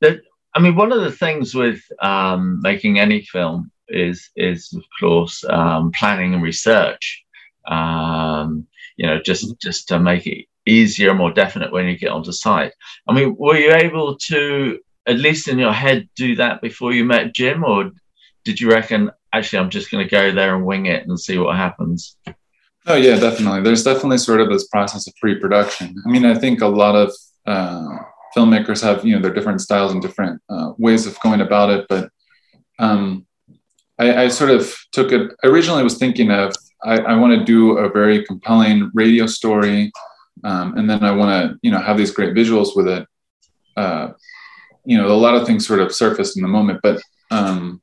The, 0.00 0.20
I 0.54 0.60
mean, 0.60 0.76
one 0.76 0.92
of 0.92 1.00
the 1.00 1.12
things 1.12 1.54
with 1.54 1.80
um, 2.00 2.60
making 2.62 2.98
any 2.98 3.22
film 3.22 3.72
is 3.88 4.30
is 4.36 4.72
of 4.74 4.84
course 5.00 5.44
um, 5.48 5.92
planning 5.92 6.34
and 6.34 6.42
research. 6.42 7.24
Um, 7.66 8.66
you 8.96 9.06
know, 9.06 9.20
just 9.22 9.58
just 9.60 9.88
to 9.88 9.98
make 9.98 10.26
it 10.26 10.46
easier, 10.66 11.14
more 11.14 11.32
definite 11.32 11.72
when 11.72 11.86
you 11.86 11.96
get 11.96 12.10
onto 12.10 12.32
site. 12.32 12.72
I 13.08 13.14
mean, 13.14 13.36
were 13.38 13.56
you 13.56 13.72
able 13.72 14.16
to, 14.16 14.78
at 15.06 15.18
least 15.18 15.48
in 15.48 15.58
your 15.58 15.72
head, 15.72 16.08
do 16.16 16.36
that 16.36 16.60
before 16.60 16.92
you 16.92 17.04
met 17.04 17.34
Jim, 17.34 17.64
or 17.64 17.90
did 18.44 18.60
you 18.60 18.70
reckon, 18.70 19.10
actually, 19.32 19.58
I'm 19.58 19.70
just 19.70 19.90
going 19.90 20.04
to 20.04 20.10
go 20.10 20.32
there 20.32 20.54
and 20.54 20.64
wing 20.66 20.86
it 20.86 21.06
and 21.06 21.18
see 21.18 21.38
what 21.38 21.56
happens? 21.56 22.16
Oh, 22.86 22.96
yeah, 22.96 23.18
definitely. 23.18 23.62
There's 23.62 23.84
definitely 23.84 24.18
sort 24.18 24.40
of 24.40 24.48
this 24.48 24.66
process 24.68 25.06
of 25.06 25.14
pre 25.20 25.38
production. 25.38 25.94
I 26.04 26.10
mean, 26.10 26.24
I 26.24 26.34
think 26.34 26.62
a 26.62 26.66
lot 26.66 26.96
of 26.96 27.12
uh, 27.46 27.98
filmmakers 28.34 28.82
have 28.82 29.04
you 29.04 29.14
know 29.14 29.22
their 29.22 29.32
different 29.32 29.60
styles 29.60 29.92
and 29.92 30.02
different 30.02 30.40
uh, 30.48 30.72
ways 30.78 31.06
of 31.06 31.18
going 31.20 31.40
about 31.40 31.70
it 31.70 31.86
but 31.88 32.10
um, 32.78 33.26
I, 33.98 34.24
I, 34.24 34.28
sort 34.28 34.50
of 34.50 34.74
took 34.92 35.12
it 35.12 35.32
originally 35.44 35.82
was 35.82 35.98
thinking 35.98 36.30
of 36.30 36.54
i, 36.82 36.98
I 36.98 37.16
want 37.16 37.38
to 37.38 37.44
do 37.44 37.78
a 37.78 37.90
very 37.90 38.24
compelling 38.24 38.90
radio 38.94 39.26
story 39.26 39.92
um, 40.44 40.76
and 40.76 40.88
then 40.88 41.02
i 41.04 41.10
want 41.10 41.30
to 41.30 41.58
you 41.62 41.70
know 41.70 41.80
have 41.80 41.96
these 41.96 42.10
great 42.10 42.34
visuals 42.34 42.76
with 42.76 42.88
it 42.88 43.06
uh, 43.76 44.08
you 44.84 44.96
know 44.96 45.08
a 45.08 45.14
lot 45.14 45.34
of 45.34 45.46
things 45.46 45.66
sort 45.66 45.80
of 45.80 45.94
surfaced 45.94 46.36
in 46.36 46.42
the 46.42 46.48
moment 46.48 46.80
but 46.82 47.00
um, 47.30 47.80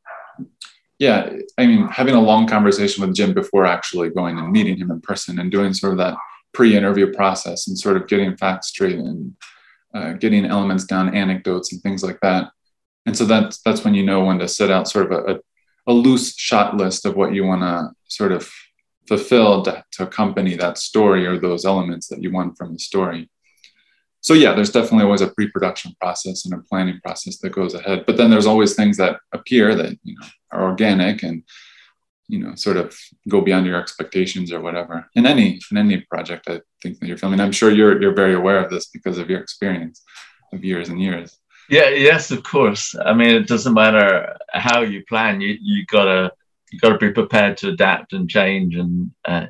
yeah 1.00 1.32
i 1.58 1.65
mean 1.65 1.88
having 1.88 2.15
a 2.15 2.22
long 2.22 2.48
conversation 2.48 3.06
with 3.06 3.15
jim 3.15 3.34
before 3.34 3.65
actually 3.65 4.10
going 4.10 4.38
and 4.38 4.51
meeting 4.51 4.77
him 4.77 4.91
in 4.91 5.01
person 5.01 5.39
and 5.39 5.51
doing 5.51 5.74
sort 5.74 5.94
of 5.94 5.98
that 5.98 6.15
pre-interview 6.53 7.13
process 7.13 7.68
and 7.68 7.77
sort 7.77 7.98
of 7.98 8.08
getting 8.08 8.36
facts 8.36 8.68
straight 8.68 8.98
and 8.98 9.36
uh, 9.94 10.13
getting 10.13 10.46
elements 10.46 10.86
down, 10.86 11.15
anecdotes 11.15 11.74
and 11.74 11.82
things 11.82 12.03
like 12.03 12.20
that. 12.22 12.51
And 13.06 13.18
so 13.18 13.25
that's 13.25 13.62
that's 13.62 13.84
when 13.84 13.94
you 13.94 14.03
know 14.03 14.24
when 14.24 14.39
to 14.39 14.48
set 14.48 14.70
out 14.72 14.88
sort 14.88 15.12
of 15.12 15.12
a, 15.12 15.34
a, 15.34 15.39
a 15.88 15.94
loose 15.94 16.36
shot 16.36 16.75
list 16.75 17.06
of 17.06 17.15
what 17.15 17.34
you 17.34 17.44
want 17.44 17.62
to 17.62 17.91
sort 18.08 18.32
of 18.32 18.51
fulfill 19.10 19.63
to, 19.63 19.84
to 19.94 20.04
accompany 20.04 20.56
that 20.56 20.78
story 20.78 21.25
or 21.25 21.38
those 21.38 21.66
elements 21.66 22.08
that 22.08 22.22
you 22.24 22.32
want 22.32 22.56
from 22.58 22.74
the 22.74 22.80
story. 22.80 23.30
So 24.22 24.34
yeah, 24.34 24.54
there's 24.54 24.72
definitely 24.72 25.06
always 25.06 25.22
a 25.22 25.34
pre-production 25.36 25.94
process 26.00 26.46
and 26.46 26.54
a 26.54 26.63
planning 26.70 27.00
process 27.04 27.39
that 27.39 27.51
goes 27.60 27.74
ahead. 27.74 28.06
But 28.06 28.18
then 28.18 28.30
there's 28.30 28.46
always 28.46 28.75
things 28.75 28.98
that 28.98 29.20
appear 29.34 29.75
that 29.75 29.98
you 30.04 30.16
know 30.16 30.28
are 30.51 30.63
organic 30.70 31.24
and 31.24 31.44
you 32.28 32.39
know 32.39 32.54
sort 32.54 32.78
of 32.78 32.96
go 33.28 33.42
beyond 33.42 33.66
your 33.66 33.80
expectations 33.82 34.51
or 34.51 34.62
whatever 34.62 34.96
in 35.16 35.25
any 35.25 35.60
in 35.72 35.78
any 35.78 35.98
project 36.12 36.44
i 36.48 36.62
think 36.82 37.00
that 37.00 37.08
you're 37.08 37.22
filming 37.22 37.39
i'm 37.39 37.58
sure 37.60 37.72
you're 37.72 38.00
you're 38.01 38.22
very 38.24 38.36
aware 38.36 38.63
of 38.63 38.70
this 38.70 38.86
because 38.96 39.18
of 39.18 39.30
your 39.32 39.42
experience 39.42 40.04
of 40.54 40.63
years 40.63 40.89
and 40.89 41.01
years 41.01 41.39
yeah 41.70 41.89
yes 41.89 42.30
of 42.30 42.42
course 42.44 42.84
i 43.10 43.13
mean 43.20 43.34
it 43.39 43.48
doesn't 43.48 43.74
matter 43.74 44.38
how 44.68 44.82
you 44.82 45.04
plan 45.10 45.42
you 45.42 45.58
you 45.60 45.86
gotta 45.88 46.32
you 46.71 46.79
got 46.79 46.89
to 46.89 46.97
be 46.97 47.11
prepared 47.11 47.57
to 47.57 47.69
adapt 47.69 48.13
and 48.13 48.29
change 48.29 48.75
and 48.75 49.11
uh, 49.25 49.45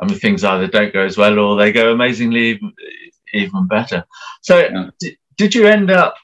I 0.00 0.06
mean 0.06 0.18
things 0.18 0.44
either 0.44 0.66
don't 0.66 0.92
go 0.92 1.04
as 1.04 1.16
well 1.16 1.38
or 1.38 1.56
they 1.56 1.72
go 1.72 1.92
amazingly 1.92 2.60
even 3.32 3.66
better 3.66 4.04
so 4.42 4.58
yeah. 4.58 4.90
d- 4.98 5.16
did 5.36 5.54
you 5.54 5.66
end 5.66 5.90
up 5.90 6.16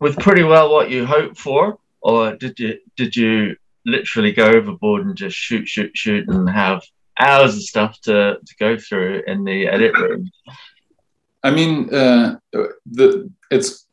with 0.00 0.18
pretty 0.18 0.42
well 0.42 0.72
what 0.72 0.90
you 0.90 1.06
hoped 1.06 1.38
for 1.38 1.78
or 2.00 2.36
did 2.36 2.58
you 2.58 2.78
did 2.96 3.16
you 3.16 3.56
literally 3.86 4.32
go 4.32 4.46
overboard 4.46 5.06
and 5.06 5.16
just 5.16 5.36
shoot, 5.36 5.66
shoot, 5.66 5.96
shoot, 5.96 6.28
and 6.28 6.50
have 6.50 6.82
hours 7.18 7.56
of 7.56 7.62
stuff 7.62 7.98
to, 8.02 8.36
to 8.44 8.56
go 8.58 8.76
through 8.76 9.22
in 9.26 9.44
the 9.44 9.68
edit 9.68 9.96
room. 9.96 10.30
I 11.42 11.52
mean, 11.52 11.94
uh, 11.94 12.38
the 12.52 13.30
it's 13.50 13.85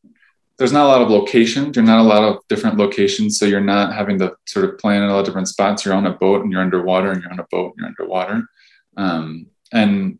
there's 0.57 0.72
not 0.72 0.86
a 0.86 0.88
lot 0.88 1.01
of 1.01 1.10
locations. 1.10 1.74
There's 1.74 1.88
not 1.88 2.00
a 2.00 2.03
lot 2.03 2.24
of 2.24 2.38
different 2.48 2.77
locations, 2.77 3.39
so 3.39 3.45
you're 3.45 3.60
not 3.60 3.93
having 3.93 4.19
to 4.19 4.36
sort 4.45 4.65
of 4.65 4.77
plan 4.77 5.01
in 5.01 5.10
a 5.10 5.13
lot 5.13 5.22
of 5.22 5.25
different 5.25 5.48
spots. 5.48 5.83
You're 5.83 5.95
on 5.95 6.05
a 6.05 6.13
boat 6.13 6.41
and 6.41 6.51
you're 6.51 6.62
underwater, 6.62 7.12
and 7.12 7.22
you're 7.22 7.31
on 7.31 7.39
a 7.39 7.48
boat 7.50 7.74
and 7.74 7.79
you're 7.79 7.88
underwater, 7.88 8.48
um, 8.98 9.48
and 9.72 10.19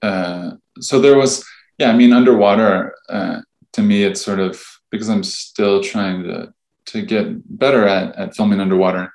uh, 0.00 0.52
so 0.80 1.00
there 1.00 1.18
was, 1.18 1.44
yeah. 1.78 1.90
I 1.90 1.96
mean, 1.96 2.12
underwater 2.12 2.94
uh, 3.08 3.40
to 3.72 3.82
me, 3.82 4.04
it's 4.04 4.22
sort 4.22 4.40
of 4.40 4.62
because 4.90 5.08
I'm 5.08 5.24
still 5.24 5.82
trying 5.82 6.22
to 6.24 6.52
to 6.86 7.02
get 7.02 7.58
better 7.58 7.86
at, 7.86 8.16
at 8.16 8.34
filming 8.34 8.60
underwater. 8.60 9.12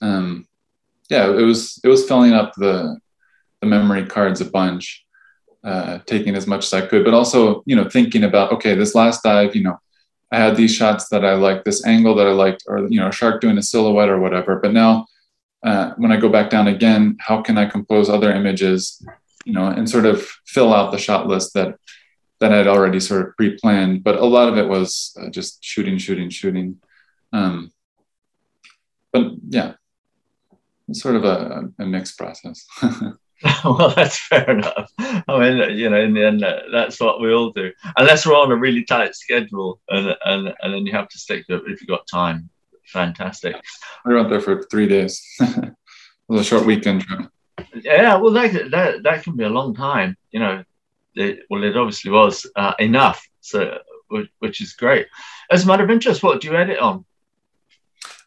Um, 0.00 0.46
yeah, 1.10 1.28
it 1.28 1.42
was 1.42 1.80
it 1.82 1.88
was 1.88 2.06
filling 2.06 2.32
up 2.32 2.52
the 2.56 2.98
the 3.60 3.66
memory 3.66 4.06
cards 4.06 4.40
a 4.40 4.44
bunch, 4.44 5.04
uh, 5.64 5.98
taking 6.06 6.36
as 6.36 6.46
much 6.46 6.64
as 6.66 6.72
I 6.72 6.86
could, 6.86 7.04
but 7.04 7.14
also 7.14 7.62
you 7.66 7.74
know 7.74 7.88
thinking 7.88 8.24
about 8.24 8.52
okay, 8.52 8.74
this 8.74 8.94
last 8.94 9.22
dive, 9.22 9.56
you 9.56 9.64
know, 9.64 9.78
I 10.30 10.38
had 10.38 10.56
these 10.56 10.74
shots 10.74 11.08
that 11.08 11.24
I 11.24 11.34
liked, 11.34 11.64
this 11.64 11.86
angle 11.86 12.14
that 12.16 12.26
I 12.26 12.32
liked, 12.32 12.64
or 12.66 12.86
you 12.88 13.00
know, 13.00 13.08
a 13.08 13.12
shark 13.12 13.40
doing 13.40 13.58
a 13.58 13.62
silhouette 13.62 14.10
or 14.10 14.18
whatever. 14.18 14.56
But 14.56 14.72
now, 14.72 15.06
uh, 15.64 15.92
when 15.96 16.12
I 16.12 16.16
go 16.16 16.28
back 16.28 16.50
down 16.50 16.68
again, 16.68 17.16
how 17.20 17.42
can 17.42 17.56
I 17.56 17.66
compose 17.66 18.08
other 18.08 18.32
images, 18.32 19.04
you 19.44 19.52
know, 19.52 19.66
and 19.66 19.88
sort 19.88 20.06
of 20.06 20.22
fill 20.46 20.74
out 20.74 20.92
the 20.92 20.98
shot 20.98 21.26
list 21.26 21.54
that 21.54 21.76
that 22.40 22.52
I'd 22.52 22.68
already 22.68 23.00
sort 23.00 23.26
of 23.26 23.36
pre-planned. 23.36 24.04
But 24.04 24.16
a 24.16 24.24
lot 24.24 24.48
of 24.48 24.56
it 24.58 24.68
was 24.68 25.16
uh, 25.20 25.28
just 25.28 25.64
shooting, 25.64 25.98
shooting, 25.98 26.30
shooting. 26.30 26.80
Um, 27.32 27.72
but 29.12 29.32
yeah, 29.48 29.74
it's 30.88 31.02
sort 31.02 31.16
of 31.16 31.24
a, 31.24 31.68
a 31.78 31.86
mixed 31.86 32.16
process. 32.16 32.64
well, 33.64 33.92
that's 33.94 34.18
fair 34.26 34.50
enough. 34.50 34.90
I 34.98 35.38
mean, 35.38 35.78
you 35.78 35.88
know, 35.90 36.00
in 36.00 36.14
the 36.14 36.26
end, 36.26 36.44
that's 36.72 36.98
what 36.98 37.20
we 37.20 37.32
all 37.32 37.50
do, 37.50 37.72
unless 37.96 38.26
we're 38.26 38.36
on 38.36 38.50
a 38.50 38.56
really 38.56 38.84
tight 38.84 39.14
schedule, 39.14 39.80
and 39.88 40.16
and, 40.24 40.54
and 40.60 40.74
then 40.74 40.86
you 40.86 40.92
have 40.92 41.08
to 41.08 41.18
stick 41.18 41.46
to 41.46 41.56
it 41.56 41.62
if 41.66 41.80
you've 41.80 41.88
got 41.88 42.06
time. 42.06 42.50
Fantastic. 42.86 43.54
We 44.04 44.14
were 44.14 44.20
out 44.20 44.30
there 44.30 44.40
for 44.40 44.62
three 44.64 44.88
days. 44.88 45.22
it 45.40 45.74
was 46.26 46.40
a 46.42 46.44
short 46.44 46.66
weekend 46.66 47.02
trip. 47.02 47.28
Yeah, 47.74 48.16
well, 48.16 48.32
that 48.32 48.70
that 48.70 49.02
that 49.04 49.22
can 49.22 49.36
be 49.36 49.44
a 49.44 49.48
long 49.48 49.74
time. 49.74 50.16
You 50.30 50.40
know, 50.40 50.64
it, 51.14 51.40
well, 51.50 51.62
it 51.62 51.76
obviously 51.76 52.10
was 52.10 52.46
uh, 52.56 52.74
enough. 52.78 53.24
So, 53.40 53.78
which, 54.08 54.28
which 54.40 54.60
is 54.60 54.72
great. 54.72 55.06
As 55.50 55.64
a 55.64 55.66
matter 55.66 55.84
of 55.84 55.90
interest, 55.90 56.22
what 56.22 56.40
do 56.40 56.48
you 56.48 56.56
edit 56.56 56.78
on? 56.78 57.04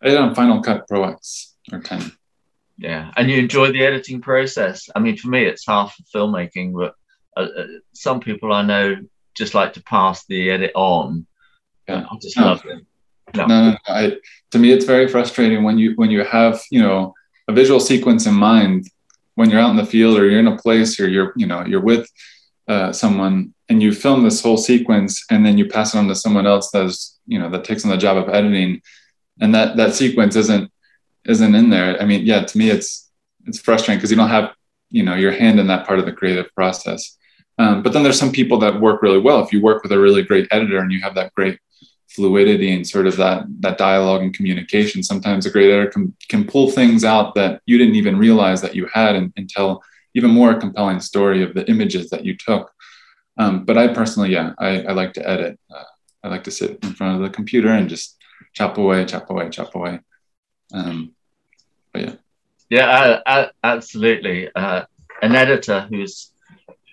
I 0.02 0.10
did 0.10 0.18
on 0.18 0.36
Final 0.36 0.62
Cut 0.62 0.88
Pro 0.88 1.04
X 1.04 1.56
or 1.72 1.80
10. 1.80 2.12
Yeah, 2.82 3.12
and 3.16 3.30
you 3.30 3.38
enjoy 3.38 3.72
the 3.72 3.86
editing 3.86 4.22
process. 4.22 4.90
I 4.96 5.00
mean, 5.00 5.16
for 5.16 5.30
me, 5.30 5.46
it's 5.46 5.68
half 5.68 5.96
of 6.00 6.06
filmmaking, 6.14 6.74
but 6.74 6.96
uh, 7.38 7.48
uh, 7.56 7.68
some 7.94 8.20
people 8.20 8.52
I 8.52 8.64
know 8.64 8.98
just 9.36 9.54
like 9.54 9.74
to 9.74 9.84
pass 9.84 10.26
the 10.26 10.50
edit 10.50 10.72
on. 10.74 11.28
Yeah, 11.88 12.06
I 12.10 12.18
just 12.20 12.38
no. 12.38 12.46
love 12.46 12.66
it. 12.66 12.84
No, 13.36 13.46
no, 13.46 13.70
no, 13.72 13.78
I, 13.88 14.18
to 14.50 14.60
me, 14.60 14.72
it's 14.72 14.86
very 14.86 15.08
frustrating 15.08 15.64
when 15.64 15.78
you 15.78 15.94
when 15.96 16.10
you 16.10 16.24
have 16.24 16.60
you 16.72 16.82
know 16.82 17.14
a 17.48 17.54
visual 17.54 17.80
sequence 17.80 18.26
in 18.26 18.34
mind 18.34 18.88
when 19.36 19.50
you're 19.50 19.60
out 19.60 19.70
in 19.70 19.78
the 19.78 19.86
field 19.86 20.18
or 20.18 20.28
you're 20.28 20.40
in 20.40 20.48
a 20.48 20.58
place 20.58 21.00
or 21.00 21.08
you're 21.08 21.34
you 21.36 21.46
know 21.46 21.64
you're 21.66 21.82
with 21.82 22.10
uh, 22.68 22.92
someone 22.92 23.54
and 23.70 23.82
you 23.82 23.94
film 23.94 24.24
this 24.24 24.42
whole 24.42 24.58
sequence 24.58 25.24
and 25.30 25.46
then 25.46 25.58
you 25.58 25.68
pass 25.68 25.94
it 25.94 25.98
on 26.00 26.08
to 26.08 26.16
someone 26.16 26.48
else 26.48 26.72
that's 26.72 27.20
you 27.28 27.38
know 27.38 27.50
that 27.50 27.64
takes 27.64 27.86
on 27.86 27.92
the 27.92 27.98
job 27.98 28.18
of 28.18 28.34
editing 28.34 28.82
and 29.40 29.54
that 29.54 29.78
that 29.78 29.94
sequence 29.94 30.36
isn't 30.36 30.71
isn't 31.26 31.56
in 31.56 31.70
there. 31.70 32.02
I 32.02 32.06
mean 32.06 32.26
yeah 32.26 32.44
to 32.44 32.58
me 32.58 32.70
it's 32.70 33.10
it's 33.46 33.60
frustrating 33.60 33.98
because 33.98 34.12
you 34.12 34.18
don't 34.18 34.30
have 34.30 34.54
you 34.90 35.04
know 35.04 35.16
your 35.16 35.32
hand 35.32 35.60
in 35.60 35.68
that 35.68 35.88
part 35.88 36.00
of 36.00 36.06
the 36.06 36.12
creative 36.12 36.54
process. 36.54 37.18
Um, 37.58 37.84
but 37.84 37.94
then 37.94 38.04
there's 38.04 38.20
some 38.20 38.32
people 38.32 38.58
that 38.60 38.80
work 38.80 39.02
really 39.02 39.20
well. 39.20 39.44
If 39.44 39.54
you 39.54 39.62
work 39.62 39.84
with 39.84 39.92
a 39.92 40.00
really 40.00 40.24
great 40.24 40.48
editor 40.52 40.80
and 40.80 40.92
you 40.92 41.02
have 41.02 41.16
that 41.16 41.34
great 41.36 41.60
fluidity 42.10 42.74
and 42.74 42.86
sort 42.88 43.08
of 43.08 43.16
that 43.18 43.46
that 43.62 43.78
dialogue 43.78 44.22
and 44.22 44.34
communication 44.34 45.02
sometimes 45.02 45.46
a 45.46 45.50
great 45.50 45.72
editor 45.72 45.90
can, 45.90 46.14
can 46.28 46.46
pull 46.46 46.70
things 46.70 47.06
out 47.06 47.34
that 47.36 47.62
you 47.66 47.78
didn't 47.78 47.96
even 47.96 48.18
realize 48.18 48.62
that 48.62 48.76
you 48.76 48.86
had 48.94 49.16
and, 49.16 49.32
and 49.38 49.50
tell 49.50 49.82
even 50.14 50.30
more 50.30 50.54
compelling 50.54 51.00
story 51.00 51.42
of 51.42 51.54
the 51.54 51.66
images 51.70 52.10
that 52.10 52.26
you 52.26 52.36
took. 52.36 52.70
Um, 53.38 53.64
but 53.64 53.78
i 53.78 53.88
personally 53.88 54.32
yeah 54.32 54.54
I, 54.60 54.84
I 54.84 54.92
like 54.92 55.14
to 55.14 55.28
edit. 55.28 55.58
Uh, 55.74 55.84
i 56.24 56.28
like 56.28 56.44
to 56.44 56.52
sit 56.52 56.80
in 56.84 56.94
front 56.94 57.16
of 57.16 57.22
the 57.22 57.34
computer 57.34 57.70
and 57.70 57.88
just 57.88 58.18
chop 58.54 58.78
away, 58.78 59.06
chop 59.06 59.30
away, 59.30 59.50
chop 59.50 59.74
away. 59.76 60.00
Um, 60.74 61.14
yeah. 61.96 62.14
Yeah, 62.70 63.50
absolutely. 63.64 64.50
Uh, 64.56 64.86
an 65.22 65.36
editor 65.36 65.88
who's 65.90 66.32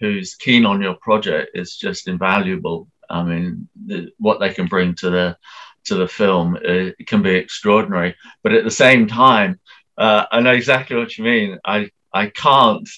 who's 0.00 0.34
keen 0.34 0.64
on 0.64 0.80
your 0.80 0.94
project 0.94 1.50
is 1.54 1.76
just 1.76 2.08
invaluable. 2.08 2.88
I 3.10 3.22
mean, 3.22 3.68
the, 3.86 4.12
what 4.18 4.38
they 4.40 4.52
can 4.52 4.66
bring 4.66 4.94
to 4.96 5.10
the 5.10 5.36
to 5.84 5.94
the 5.94 6.08
film 6.08 6.56
uh, 6.56 6.92
it 6.98 7.06
can 7.06 7.22
be 7.22 7.34
extraordinary. 7.34 8.16
But 8.42 8.52
at 8.52 8.64
the 8.64 8.70
same 8.70 9.06
time, 9.06 9.60
uh, 9.96 10.24
I 10.30 10.40
know 10.40 10.52
exactly 10.52 10.96
what 10.96 11.16
you 11.16 11.24
mean. 11.24 11.58
I 11.64 11.90
I 12.12 12.26
can't 12.26 12.88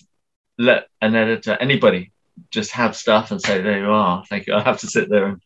let 0.58 0.88
an 1.00 1.14
editor, 1.14 1.56
anybody, 1.60 2.12
just 2.50 2.72
have 2.72 2.96
stuff 2.96 3.30
and 3.30 3.40
say, 3.40 3.60
"There 3.60 3.78
you 3.78 3.90
are." 3.90 4.25
Thank 4.26 4.46
you. 4.46 4.54
I 4.54 4.62
have 4.62 4.80
to 4.80 4.87
sit 4.87 5.10
there 5.10 5.26
and 5.26 5.42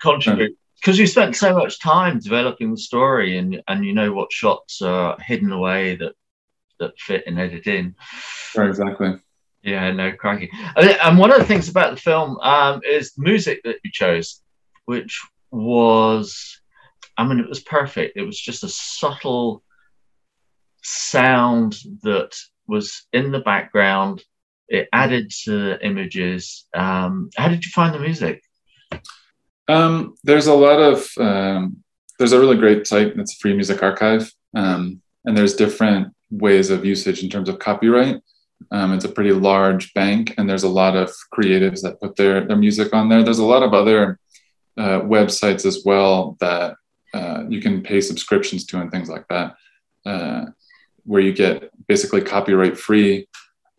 contribute 0.00 0.56
because 0.80 0.98
you 0.98 1.06
spent 1.06 1.36
so 1.36 1.54
much 1.54 1.80
time 1.80 2.18
developing 2.18 2.70
the 2.70 2.78
story 2.78 3.38
and 3.38 3.62
and 3.68 3.84
you 3.84 3.92
know 3.92 4.12
what 4.12 4.32
shots 4.32 4.80
are 4.82 5.18
hidden 5.20 5.52
away 5.52 5.96
that 5.96 6.14
that 6.78 6.98
fit 6.98 7.24
and 7.26 7.38
edit 7.38 7.66
in. 7.66 7.94
Right, 8.56 8.68
exactly. 8.68 9.20
Yeah, 9.62 9.92
no 9.92 10.12
cracking. 10.12 10.48
And 10.76 11.18
one 11.18 11.30
of 11.30 11.38
the 11.38 11.44
things 11.44 11.68
about 11.68 11.94
the 11.94 12.00
film 12.00 12.38
um, 12.40 12.80
is 12.88 13.12
the 13.12 13.22
music 13.22 13.60
that 13.64 13.76
you 13.84 13.90
chose, 13.92 14.40
which 14.86 15.20
was, 15.50 16.60
I 17.18 17.26
mean, 17.26 17.40
it 17.40 17.48
was 17.48 17.60
perfect. 17.60 18.16
It 18.16 18.22
was 18.22 18.40
just 18.40 18.64
a 18.64 18.68
subtle 18.68 19.62
sound 20.82 21.76
that 22.02 22.34
was 22.66 23.06
in 23.12 23.32
the 23.32 23.40
background. 23.40 24.22
It 24.68 24.88
added 24.92 25.30
to 25.44 25.50
the 25.50 25.86
images. 25.86 26.66
Um, 26.72 27.28
how 27.36 27.48
did 27.48 27.64
you 27.64 27.70
find 27.70 27.94
the 27.94 27.98
music? 27.98 28.42
Um, 29.70 30.16
there's 30.24 30.48
a 30.48 30.54
lot 30.66 30.80
of 30.90 30.96
um, 31.18 31.62
there's 32.18 32.32
a 32.32 32.40
really 32.40 32.56
great 32.56 32.86
site 32.86 33.16
that's 33.16 33.34
Free 33.40 33.54
Music 33.54 33.82
Archive, 33.82 34.24
um, 34.62 35.00
and 35.24 35.36
there's 35.36 35.54
different 35.54 36.12
ways 36.46 36.70
of 36.70 36.84
usage 36.84 37.22
in 37.22 37.30
terms 37.30 37.48
of 37.48 37.58
copyright. 37.58 38.16
Um, 38.70 38.92
it's 38.92 39.04
a 39.04 39.16
pretty 39.16 39.32
large 39.50 39.84
bank, 39.94 40.34
and 40.36 40.48
there's 40.48 40.64
a 40.64 40.68
lot 40.82 40.96
of 40.96 41.08
creatives 41.34 41.80
that 41.82 42.00
put 42.00 42.16
their, 42.16 42.46
their 42.46 42.56
music 42.56 42.92
on 42.92 43.08
there. 43.08 43.22
There's 43.22 43.38
a 43.38 43.52
lot 43.54 43.62
of 43.62 43.72
other 43.72 44.18
uh, 44.76 45.00
websites 45.16 45.64
as 45.64 45.82
well 45.84 46.36
that 46.40 46.76
uh, 47.14 47.44
you 47.48 47.60
can 47.60 47.82
pay 47.82 48.00
subscriptions 48.00 48.66
to 48.66 48.80
and 48.80 48.90
things 48.90 49.08
like 49.08 49.26
that, 49.28 49.54
uh, 50.04 50.46
where 51.04 51.22
you 51.22 51.32
get 51.32 51.70
basically 51.86 52.22
copyright 52.22 52.76
free 52.76 53.28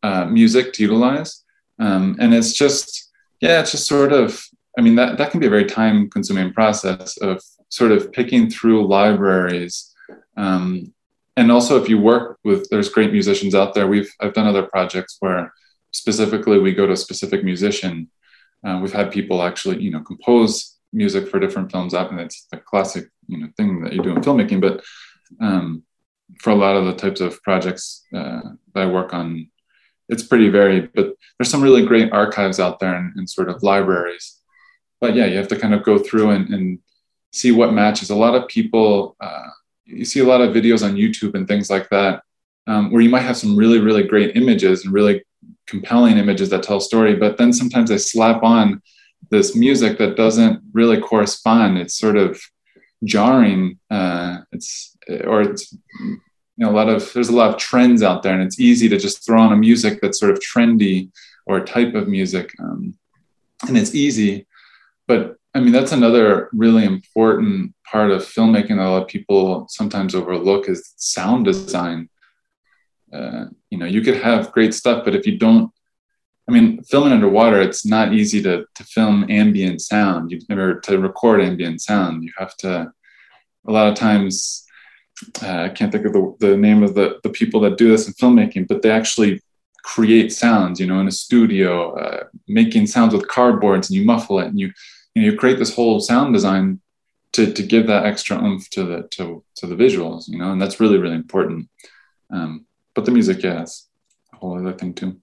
uh, 0.03 0.25
music 0.25 0.73
to 0.73 0.83
utilize. 0.83 1.43
Um, 1.79 2.15
and 2.19 2.33
it's 2.33 2.53
just, 2.53 3.11
yeah, 3.39 3.59
it's 3.61 3.71
just 3.71 3.87
sort 3.87 4.13
of, 4.13 4.43
I 4.77 4.81
mean, 4.81 4.95
that, 4.95 5.17
that 5.17 5.31
can 5.31 5.39
be 5.39 5.47
a 5.47 5.49
very 5.49 5.65
time 5.65 6.09
consuming 6.09 6.53
process 6.53 7.17
of 7.17 7.41
sort 7.69 7.91
of 7.91 8.11
picking 8.11 8.49
through 8.49 8.87
libraries. 8.87 9.93
Um, 10.37 10.93
and 11.37 11.51
also 11.51 11.81
if 11.81 11.89
you 11.89 11.99
work 11.99 12.39
with, 12.43 12.69
there's 12.69 12.89
great 12.89 13.11
musicians 13.11 13.55
out 13.55 13.73
there. 13.73 13.87
We've, 13.87 14.09
I've 14.19 14.33
done 14.33 14.47
other 14.47 14.63
projects 14.63 15.17
where 15.19 15.53
specifically 15.91 16.59
we 16.59 16.73
go 16.73 16.85
to 16.85 16.93
a 16.93 16.97
specific 16.97 17.43
musician. 17.43 18.09
Uh, 18.65 18.79
we've 18.81 18.93
had 18.93 19.11
people 19.11 19.41
actually, 19.41 19.81
you 19.81 19.91
know, 19.91 20.01
compose 20.01 20.77
music 20.93 21.27
for 21.29 21.39
different 21.39 21.71
films 21.71 21.93
up 21.93 22.11
and 22.11 22.19
it's 22.19 22.47
a 22.51 22.57
classic, 22.57 23.05
you 23.27 23.37
know, 23.37 23.47
thing 23.57 23.81
that 23.83 23.93
you 23.93 24.01
do 24.01 24.11
in 24.11 24.21
filmmaking. 24.21 24.61
But 24.61 24.83
um, 25.39 25.83
for 26.39 26.51
a 26.51 26.55
lot 26.55 26.75
of 26.75 26.85
the 26.85 26.95
types 26.95 27.21
of 27.21 27.41
projects 27.43 28.05
uh, 28.13 28.41
that 28.73 28.83
I 28.83 28.85
work 28.85 29.13
on, 29.13 29.49
it's 30.09 30.23
pretty 30.23 30.49
varied. 30.49 30.91
But 30.93 31.15
there's 31.37 31.49
some 31.49 31.63
really 31.63 31.85
great 31.85 32.11
archives 32.11 32.59
out 32.59 32.79
there 32.79 32.95
and, 32.95 33.13
and 33.15 33.29
sort 33.29 33.49
of 33.49 33.63
libraries. 33.63 34.40
But 35.01 35.15
yeah, 35.15 35.25
you 35.25 35.37
have 35.37 35.49
to 35.49 35.59
kind 35.59 35.73
of 35.73 35.83
go 35.83 35.97
through 35.97 36.29
and, 36.29 36.53
and 36.53 36.79
see 37.33 37.51
what 37.51 37.73
matches. 37.73 38.09
A 38.09 38.15
lot 38.15 38.35
of 38.35 38.47
people, 38.47 39.15
uh, 39.19 39.47
you 39.85 40.05
see 40.05 40.21
a 40.21 40.25
lot 40.25 40.41
of 40.41 40.55
videos 40.55 40.85
on 40.85 40.95
YouTube 40.95 41.35
and 41.35 41.47
things 41.47 41.69
like 41.69 41.89
that, 41.89 42.23
um, 42.67 42.91
where 42.91 43.01
you 43.01 43.09
might 43.09 43.21
have 43.21 43.37
some 43.37 43.55
really, 43.55 43.79
really 43.79 44.03
great 44.03 44.37
images 44.37 44.85
and 44.85 44.93
really 44.93 45.23
compelling 45.67 46.17
images 46.17 46.49
that 46.49 46.63
tell 46.63 46.77
a 46.77 46.81
story, 46.81 47.15
but 47.15 47.37
then 47.37 47.51
sometimes 47.51 47.89
they 47.89 47.97
slap 47.97 48.43
on 48.43 48.81
this 49.29 49.55
music 49.55 49.97
that 49.97 50.17
doesn't 50.17 50.61
really 50.73 50.99
correspond. 50.99 51.77
It's 51.77 51.97
sort 51.97 52.17
of 52.17 52.39
jarring. 53.03 53.79
Uh, 53.89 54.39
it's 54.51 54.97
or 55.25 55.41
it's 55.41 55.73
you 55.97 56.19
know 56.57 56.69
a 56.69 56.77
lot 56.79 56.89
of 56.89 57.11
there's 57.13 57.29
a 57.29 57.35
lot 57.35 57.49
of 57.49 57.57
trends 57.57 58.03
out 58.03 58.21
there, 58.23 58.33
and 58.33 58.43
it's 58.43 58.59
easy 58.59 58.89
to 58.89 58.97
just 58.97 59.25
throw 59.25 59.41
on 59.41 59.53
a 59.53 59.57
music 59.57 59.99
that's 60.01 60.19
sort 60.19 60.31
of 60.31 60.39
trendy 60.39 61.09
or 61.45 61.57
a 61.57 61.65
type 61.65 61.95
of 61.95 62.07
music, 62.07 62.53
um, 62.59 62.93
and 63.67 63.77
it's 63.77 63.95
easy. 63.95 64.45
But 65.11 65.35
I 65.53 65.59
mean, 65.59 65.73
that's 65.73 65.91
another 65.91 66.49
really 66.53 66.85
important 66.85 67.73
part 67.91 68.11
of 68.11 68.21
filmmaking 68.21 68.77
that 68.77 68.87
a 68.87 68.91
lot 68.91 69.01
of 69.01 69.09
people 69.09 69.67
sometimes 69.67 70.15
overlook 70.15 70.69
is 70.69 70.93
sound 70.95 71.43
design. 71.43 72.09
Uh, 73.11 73.47
you 73.69 73.77
know, 73.77 73.85
you 73.85 74.01
could 74.01 74.15
have 74.15 74.53
great 74.53 74.73
stuff, 74.73 75.03
but 75.03 75.13
if 75.13 75.27
you 75.27 75.37
don't, 75.37 75.69
I 76.47 76.53
mean, 76.53 76.81
filming 76.83 77.11
underwater, 77.11 77.59
it's 77.59 77.85
not 77.85 78.13
easy 78.13 78.41
to, 78.43 78.63
to 78.73 78.83
film 78.85 79.25
ambient 79.29 79.81
sound. 79.81 80.31
You 80.31 80.39
never 80.47 80.79
to 80.79 80.97
record 80.97 81.41
ambient 81.41 81.81
sound. 81.81 82.23
You 82.23 82.31
have 82.37 82.55
to, 82.63 82.93
a 83.67 83.71
lot 83.71 83.89
of 83.89 83.95
times, 83.95 84.63
uh, 85.43 85.63
I 85.63 85.69
can't 85.69 85.91
think 85.91 86.05
of 86.05 86.13
the, 86.13 86.35
the 86.39 86.55
name 86.55 86.83
of 86.83 86.95
the, 86.95 87.19
the 87.23 87.29
people 87.29 87.59
that 87.61 87.77
do 87.77 87.89
this 87.89 88.07
in 88.07 88.13
filmmaking, 88.13 88.69
but 88.69 88.81
they 88.81 88.91
actually 88.91 89.41
create 89.83 90.31
sounds, 90.31 90.79
you 90.79 90.87
know, 90.87 91.01
in 91.01 91.07
a 91.09 91.11
studio, 91.11 91.97
uh, 91.97 92.23
making 92.47 92.87
sounds 92.87 93.13
with 93.13 93.27
cardboards 93.27 93.89
and 93.89 93.97
you 93.97 94.05
muffle 94.05 94.39
it 94.39 94.47
and 94.47 94.57
you, 94.57 94.71
you, 95.15 95.21
know, 95.21 95.31
you 95.31 95.37
create 95.37 95.59
this 95.59 95.73
whole 95.75 95.99
sound 95.99 96.33
design 96.33 96.81
to, 97.33 97.51
to 97.53 97.63
give 97.63 97.87
that 97.87 98.05
extra 98.05 98.37
oomph 98.37 98.69
to 98.71 98.83
the, 98.83 99.07
to, 99.11 99.43
to 99.55 99.67
the 99.67 99.75
visuals, 99.75 100.27
you 100.27 100.37
know, 100.37 100.51
and 100.51 100.61
that's 100.61 100.79
really, 100.79 100.97
really 100.97 101.15
important. 101.15 101.69
Um, 102.29 102.65
but 102.93 103.05
the 103.05 103.11
music, 103.11 103.43
yeah, 103.43 103.61
it's 103.61 103.87
a 104.33 104.37
whole 104.37 104.57
other 104.57 104.73
thing 104.73 104.93
too. 104.93 105.17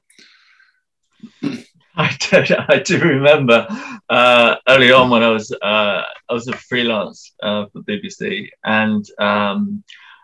I 1.98 2.16
do, 2.20 2.44
I 2.68 2.78
do 2.78 3.00
remember 3.00 3.66
uh, 4.08 4.56
early 4.68 4.92
on 4.92 5.10
when 5.10 5.24
I 5.24 5.30
was 5.30 5.50
uh, 5.50 6.02
I 6.28 6.32
was 6.32 6.46
a 6.46 6.56
freelance 6.56 7.34
uh, 7.42 7.66
for 7.72 7.82
BBC, 7.82 8.50
and 8.64 9.04
um, 9.18 9.82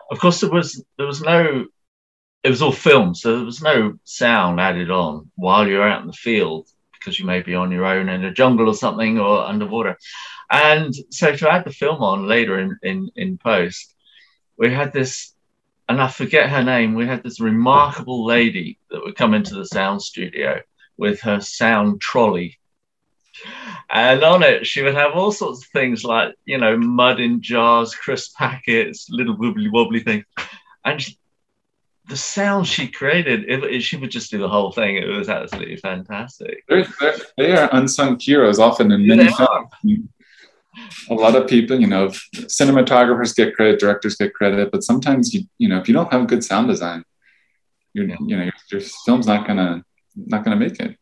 of 0.09 0.19
course 0.19 0.39
there 0.39 0.49
was 0.49 0.83
there 0.97 1.05
was 1.05 1.21
no 1.21 1.65
it 2.43 2.49
was 2.49 2.61
all 2.61 2.71
film, 2.71 3.13
so 3.13 3.35
there 3.35 3.45
was 3.45 3.61
no 3.61 3.97
sound 4.05 4.61
added 4.61 4.89
on 4.89 5.29
while 5.35 5.67
you're 5.67 5.87
out 5.87 6.01
in 6.01 6.07
the 6.07 6.13
field 6.13 6.69
because 7.05 7.19
you 7.19 7.25
may 7.25 7.41
be 7.41 7.53
on 7.53 7.71
your 7.71 7.85
own 7.85 8.09
in 8.09 8.25
a 8.25 8.33
jungle 8.33 8.67
or 8.67 8.73
something 8.73 9.19
or 9.19 9.45
underwater, 9.45 9.97
and 10.51 10.93
so 11.11 11.35
to 11.35 11.51
add 11.51 11.65
the 11.65 11.71
film 11.71 12.01
on 12.01 12.27
later 12.27 12.59
in 12.59 12.77
in, 12.81 13.09
in 13.15 13.37
post, 13.37 13.93
we 14.57 14.73
had 14.73 14.91
this 14.91 15.35
and 15.87 16.01
I 16.01 16.07
forget 16.07 16.49
her 16.49 16.63
name. 16.63 16.95
We 16.95 17.05
had 17.05 17.23
this 17.23 17.39
remarkable 17.39 18.25
lady 18.25 18.79
that 18.89 19.03
would 19.03 19.15
come 19.15 19.33
into 19.33 19.55
the 19.55 19.65
sound 19.65 20.01
studio 20.01 20.61
with 20.97 21.21
her 21.21 21.39
sound 21.41 22.01
trolley. 22.01 22.57
And 23.89 24.23
on 24.23 24.41
it, 24.41 24.65
she 24.65 24.81
would 24.81 24.95
have 24.95 25.11
all 25.13 25.31
sorts 25.31 25.63
of 25.63 25.69
things 25.69 26.03
like, 26.03 26.33
you 26.45 26.57
know, 26.57 26.77
mud 26.77 27.19
in 27.19 27.41
jars, 27.41 27.93
crisp 27.93 28.35
packets, 28.35 29.07
little 29.09 29.37
wobbly 29.37 29.69
wobbly 29.69 29.99
things. 29.99 30.25
And 30.83 31.01
she, 31.01 31.17
the 32.07 32.17
sound 32.17 32.67
she 32.67 32.87
created, 32.87 33.45
if, 33.47 33.63
if, 33.63 33.83
she 33.83 33.97
would 33.97 34.11
just 34.11 34.31
do 34.31 34.37
the 34.37 34.49
whole 34.49 34.71
thing. 34.71 34.97
It 34.97 35.07
was 35.07 35.29
absolutely 35.29 35.77
fantastic. 35.77 36.63
They're, 36.67 36.85
they're, 36.99 37.15
they 37.37 37.51
are 37.55 37.69
unsung 37.73 38.19
heroes 38.19 38.59
often 38.59 38.91
in 38.91 39.07
many 39.07 39.29
films. 39.33 40.09
A 41.09 41.13
lot 41.13 41.35
of 41.35 41.47
people, 41.47 41.79
you 41.79 41.87
know, 41.87 42.09
cinematographers 42.35 43.35
get 43.35 43.55
credit, 43.55 43.79
directors 43.79 44.15
get 44.15 44.33
credit, 44.33 44.71
but 44.71 44.83
sometimes 44.83 45.33
you, 45.33 45.45
you 45.57 45.69
know, 45.69 45.79
if 45.79 45.87
you 45.87 45.93
don't 45.93 46.11
have 46.11 46.23
a 46.23 46.25
good 46.25 46.43
sound 46.43 46.67
design, 46.67 47.03
you're, 47.93 48.05
yeah. 48.05 48.17
you 48.19 48.37
know, 48.37 48.43
your, 48.43 48.53
your 48.71 48.81
film's 49.05 49.25
not 49.25 49.47
gonna 49.47 49.83
not 50.15 50.43
going 50.43 50.57
to 50.57 50.65
make 50.65 50.79
it. 50.79 50.97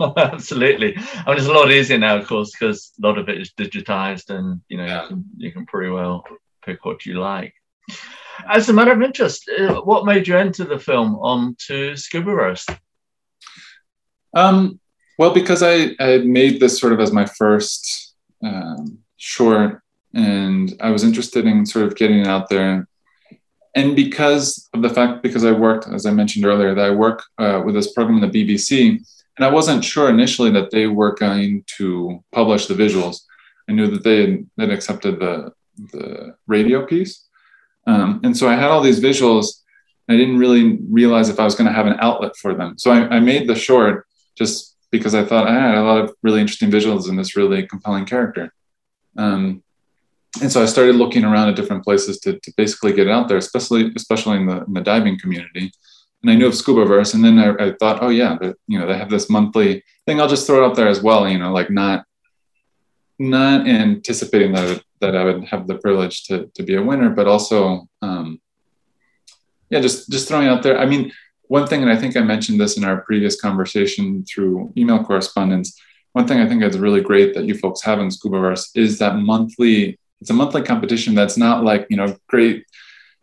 Absolutely. 0.16 0.96
I 0.96 1.28
mean, 1.28 1.38
it's 1.38 1.46
a 1.46 1.52
lot 1.52 1.70
easier 1.70 1.98
now, 1.98 2.16
of 2.16 2.26
course, 2.26 2.52
because 2.52 2.92
a 3.02 3.06
lot 3.06 3.18
of 3.18 3.28
it 3.28 3.40
is 3.40 3.52
digitized, 3.52 4.30
and 4.30 4.60
you 4.68 4.76
know 4.76 4.84
yeah. 4.84 5.02
you, 5.02 5.08
can, 5.08 5.24
you 5.36 5.52
can 5.52 5.66
pretty 5.66 5.90
well 5.90 6.24
pick 6.64 6.84
what 6.84 7.06
you 7.06 7.14
like. 7.14 7.54
As 8.48 8.68
a 8.68 8.72
matter 8.72 8.92
of 8.92 9.02
interest, 9.02 9.48
uh, 9.48 9.80
what 9.80 10.06
made 10.06 10.28
you 10.28 10.36
enter 10.36 10.64
the 10.64 10.78
film 10.78 11.16
onto 11.16 11.94
Scubaverse? 11.94 12.78
Um, 14.34 14.80
well, 15.18 15.34
because 15.34 15.62
I, 15.62 15.94
I 15.98 16.18
made 16.18 16.60
this 16.60 16.78
sort 16.78 16.92
of 16.92 17.00
as 17.00 17.12
my 17.12 17.26
first 17.26 18.14
um, 18.42 18.98
short, 19.16 19.82
and 20.14 20.74
I 20.80 20.90
was 20.90 21.04
interested 21.04 21.46
in 21.46 21.66
sort 21.66 21.86
of 21.86 21.96
getting 21.96 22.20
it 22.20 22.26
out 22.26 22.48
there. 22.48 22.88
And 23.74 23.94
because 23.94 24.68
of 24.74 24.82
the 24.82 24.90
fact 24.90 25.22
because 25.22 25.44
i 25.44 25.52
worked 25.52 25.86
as 25.86 26.04
i 26.04 26.10
mentioned 26.10 26.44
earlier 26.44 26.74
that 26.74 26.84
i 26.84 26.90
work 26.90 27.22
uh, 27.38 27.62
with 27.64 27.76
this 27.76 27.92
program 27.92 28.20
in 28.20 28.28
the 28.28 28.44
bbc 28.44 29.00
and 29.36 29.44
i 29.44 29.48
wasn't 29.48 29.84
sure 29.84 30.10
initially 30.10 30.50
that 30.50 30.72
they 30.72 30.88
were 30.88 31.14
going 31.14 31.62
to 31.78 32.22
publish 32.32 32.66
the 32.66 32.74
visuals. 32.74 33.20
I 33.68 33.72
knew 33.72 33.86
that 33.86 34.02
they 34.02 34.44
had 34.58 34.70
accepted 34.72 35.20
the, 35.20 35.52
the 35.92 36.34
radio 36.48 36.84
piece 36.84 37.29
um, 37.90 38.20
and 38.24 38.36
so 38.36 38.48
i 38.48 38.54
had 38.54 38.70
all 38.70 38.82
these 38.82 39.00
visuals 39.00 39.46
i 40.08 40.16
didn't 40.16 40.38
really 40.38 40.78
realize 40.88 41.28
if 41.28 41.40
i 41.40 41.44
was 41.44 41.54
going 41.54 41.66
to 41.66 41.78
have 41.78 41.86
an 41.86 41.96
outlet 42.00 42.34
for 42.36 42.54
them 42.54 42.78
so 42.78 42.90
I, 42.90 43.16
I 43.16 43.20
made 43.20 43.48
the 43.48 43.54
short 43.54 44.06
just 44.36 44.76
because 44.90 45.14
i 45.14 45.24
thought 45.24 45.48
i 45.48 45.54
had 45.54 45.74
a 45.76 45.82
lot 45.82 46.00
of 46.04 46.14
really 46.22 46.40
interesting 46.40 46.70
visuals 46.70 47.08
in 47.08 47.16
this 47.16 47.36
really 47.36 47.66
compelling 47.66 48.06
character 48.06 48.52
um, 49.16 49.62
and 50.40 50.50
so 50.50 50.62
I 50.62 50.66
started 50.66 50.94
looking 50.94 51.24
around 51.24 51.48
at 51.48 51.56
different 51.56 51.82
places 51.82 52.20
to, 52.20 52.38
to 52.38 52.52
basically 52.56 52.92
get 52.92 53.08
it 53.08 53.10
out 53.10 53.28
there, 53.28 53.36
especially 53.36 53.92
especially 53.96 54.36
in 54.36 54.46
the, 54.46 54.64
in 54.64 54.72
the 54.74 54.80
diving 54.80 55.18
community. 55.18 55.72
And 56.22 56.30
I 56.30 56.34
knew 56.34 56.46
of 56.46 56.52
Scubaverse, 56.52 57.14
and 57.14 57.24
then 57.24 57.38
I, 57.38 57.66
I 57.66 57.72
thought, 57.72 58.02
oh 58.02 58.10
yeah, 58.10 58.38
you 58.68 58.78
know 58.78 58.86
they 58.86 58.96
have 58.96 59.10
this 59.10 59.28
monthly 59.28 59.82
thing. 60.06 60.20
I'll 60.20 60.28
just 60.28 60.46
throw 60.46 60.62
it 60.62 60.70
up 60.70 60.76
there 60.76 60.88
as 60.88 61.02
well. 61.02 61.28
You 61.28 61.38
know, 61.38 61.52
like 61.52 61.70
not 61.70 62.04
not 63.18 63.66
anticipating 63.66 64.52
that 64.52 64.82
that 65.00 65.16
I 65.16 65.24
would 65.24 65.44
have 65.44 65.66
the 65.66 65.78
privilege 65.78 66.24
to 66.24 66.50
to 66.54 66.62
be 66.62 66.76
a 66.76 66.82
winner, 66.82 67.10
but 67.10 67.26
also 67.26 67.88
um, 68.02 68.40
yeah, 69.70 69.80
just 69.80 70.10
just 70.10 70.28
throwing 70.28 70.48
out 70.48 70.62
there. 70.62 70.78
I 70.78 70.86
mean, 70.86 71.12
one 71.48 71.66
thing, 71.66 71.82
and 71.82 71.90
I 71.90 71.96
think 71.96 72.16
I 72.16 72.22
mentioned 72.22 72.60
this 72.60 72.76
in 72.76 72.84
our 72.84 73.02
previous 73.02 73.40
conversation 73.40 74.24
through 74.24 74.72
email 74.76 75.02
correspondence. 75.02 75.78
One 76.12 76.26
thing 76.26 76.40
I 76.40 76.48
think 76.48 76.62
is 76.62 76.78
really 76.78 77.00
great 77.00 77.34
that 77.34 77.44
you 77.44 77.54
folks 77.54 77.82
have 77.82 78.00
in 78.00 78.08
Scubaverse 78.08 78.70
is 78.74 78.98
that 78.98 79.16
monthly 79.16 79.98
it's 80.20 80.30
a 80.30 80.34
monthly 80.34 80.62
competition 80.62 81.14
that's 81.14 81.36
not 81.36 81.64
like 81.64 81.86
you 81.90 81.96
know 81.96 82.16
great 82.28 82.64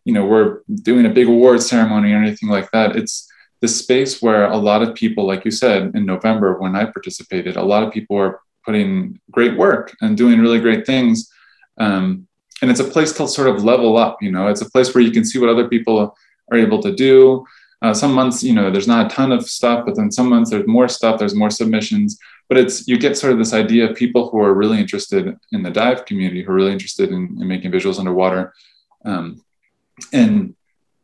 you 0.05 0.13
know 0.13 0.25
we're 0.25 0.61
doing 0.83 1.05
a 1.05 1.09
big 1.09 1.27
award 1.27 1.61
ceremony 1.61 2.11
or 2.11 2.17
anything 2.17 2.49
like 2.49 2.69
that 2.71 2.95
it's 2.95 3.29
the 3.61 3.67
space 3.67 4.21
where 4.21 4.45
a 4.45 4.57
lot 4.57 4.81
of 4.81 4.95
people 4.95 5.25
like 5.25 5.45
you 5.45 5.51
said 5.51 5.91
in 5.95 6.05
november 6.05 6.59
when 6.59 6.75
i 6.75 6.85
participated 6.85 7.55
a 7.55 7.63
lot 7.63 7.83
of 7.83 7.93
people 7.93 8.17
are 8.17 8.39
putting 8.65 9.19
great 9.31 9.57
work 9.57 9.95
and 10.01 10.17
doing 10.17 10.39
really 10.39 10.59
great 10.59 10.85
things 10.85 11.31
um, 11.77 12.27
and 12.61 12.71
it's 12.71 12.79
a 12.79 12.83
place 12.83 13.11
to 13.13 13.27
sort 13.27 13.49
of 13.49 13.63
level 13.63 13.97
up 13.97 14.21
you 14.21 14.31
know? 14.31 14.47
It's 14.47 14.61
a 14.61 14.69
place 14.69 14.93
where 14.93 15.03
you 15.03 15.11
can 15.11 15.25
see 15.25 15.39
what 15.39 15.49
other 15.49 15.67
people 15.67 16.15
are 16.51 16.57
able 16.57 16.81
to 16.81 16.93
do. 16.93 17.45
Uh, 17.81 17.93
some 17.93 18.11
months 18.11 18.43
you 18.43 18.53
know 18.53 18.71
there's 18.71 18.87
not 18.87 19.05
a 19.05 19.15
ton 19.15 19.31
of 19.31 19.47
stuff 19.47 19.85
but 19.85 19.95
then 19.95 20.11
some 20.11 20.27
months 20.27 20.49
there's 20.49 20.65
more 20.65 20.87
stuff 20.87 21.19
there's 21.19 21.35
more 21.35 21.51
submissions. 21.51 22.17
But 22.49 22.57
it's 22.57 22.87
you 22.87 22.97
get 22.97 23.17
sort 23.17 23.33
of 23.33 23.39
this 23.39 23.53
idea 23.53 23.89
of 23.89 23.95
people 23.95 24.29
who 24.29 24.39
are 24.39 24.53
really 24.53 24.79
interested 24.79 25.37
in 25.51 25.63
the 25.63 25.69
dive 25.69 26.05
community 26.05 26.43
who 26.43 26.51
are 26.51 26.55
really 26.55 26.71
interested 26.71 27.09
in, 27.09 27.37
in 27.39 27.47
making 27.47 27.71
visuals 27.71 27.99
underwater. 27.99 28.53
Um, 29.05 29.43
and 30.13 30.55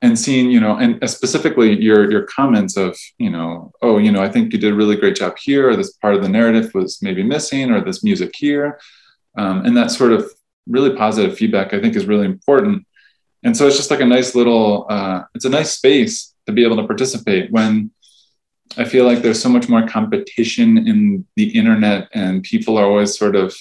and 0.01 0.19
seeing 0.19 0.51
you 0.51 0.59
know 0.59 0.75
and 0.75 0.99
specifically 1.09 1.81
your 1.81 2.11
your 2.11 2.23
comments 2.23 2.75
of 2.77 2.97
you 3.17 3.29
know 3.29 3.71
oh 3.81 3.97
you 3.97 4.11
know 4.11 4.21
i 4.21 4.29
think 4.29 4.51
you 4.51 4.59
did 4.59 4.73
a 4.73 4.75
really 4.75 4.97
great 4.97 5.15
job 5.15 5.35
here 5.37 5.69
or 5.69 5.75
this 5.75 5.93
part 5.93 6.13
of 6.13 6.21
the 6.21 6.29
narrative 6.29 6.69
was 6.73 7.01
maybe 7.01 7.23
missing 7.23 7.71
or 7.71 7.81
this 7.81 8.03
music 8.03 8.33
here. 8.35 8.79
Um, 9.35 9.65
and 9.65 9.75
that 9.77 9.89
sort 9.89 10.11
of 10.11 10.31
really 10.67 10.95
positive 10.95 11.37
feedback 11.37 11.73
i 11.73 11.79
think 11.79 11.95
is 11.95 12.05
really 12.05 12.25
important 12.25 12.85
and 13.43 13.55
so 13.55 13.67
it's 13.67 13.77
just 13.77 13.91
like 13.91 13.99
a 13.99 14.05
nice 14.05 14.35
little 14.35 14.85
uh, 14.89 15.23
it's 15.35 15.45
a 15.45 15.49
nice 15.49 15.71
space 15.71 16.33
to 16.45 16.51
be 16.51 16.63
able 16.63 16.77
to 16.77 16.87
participate 16.87 17.51
when 17.51 17.91
i 18.77 18.83
feel 18.83 19.05
like 19.05 19.21
there's 19.21 19.41
so 19.41 19.49
much 19.49 19.69
more 19.69 19.87
competition 19.87 20.77
in 20.77 21.25
the 21.35 21.49
internet 21.57 22.07
and 22.13 22.43
people 22.43 22.77
are 22.77 22.85
always 22.85 23.17
sort 23.17 23.35
of 23.35 23.55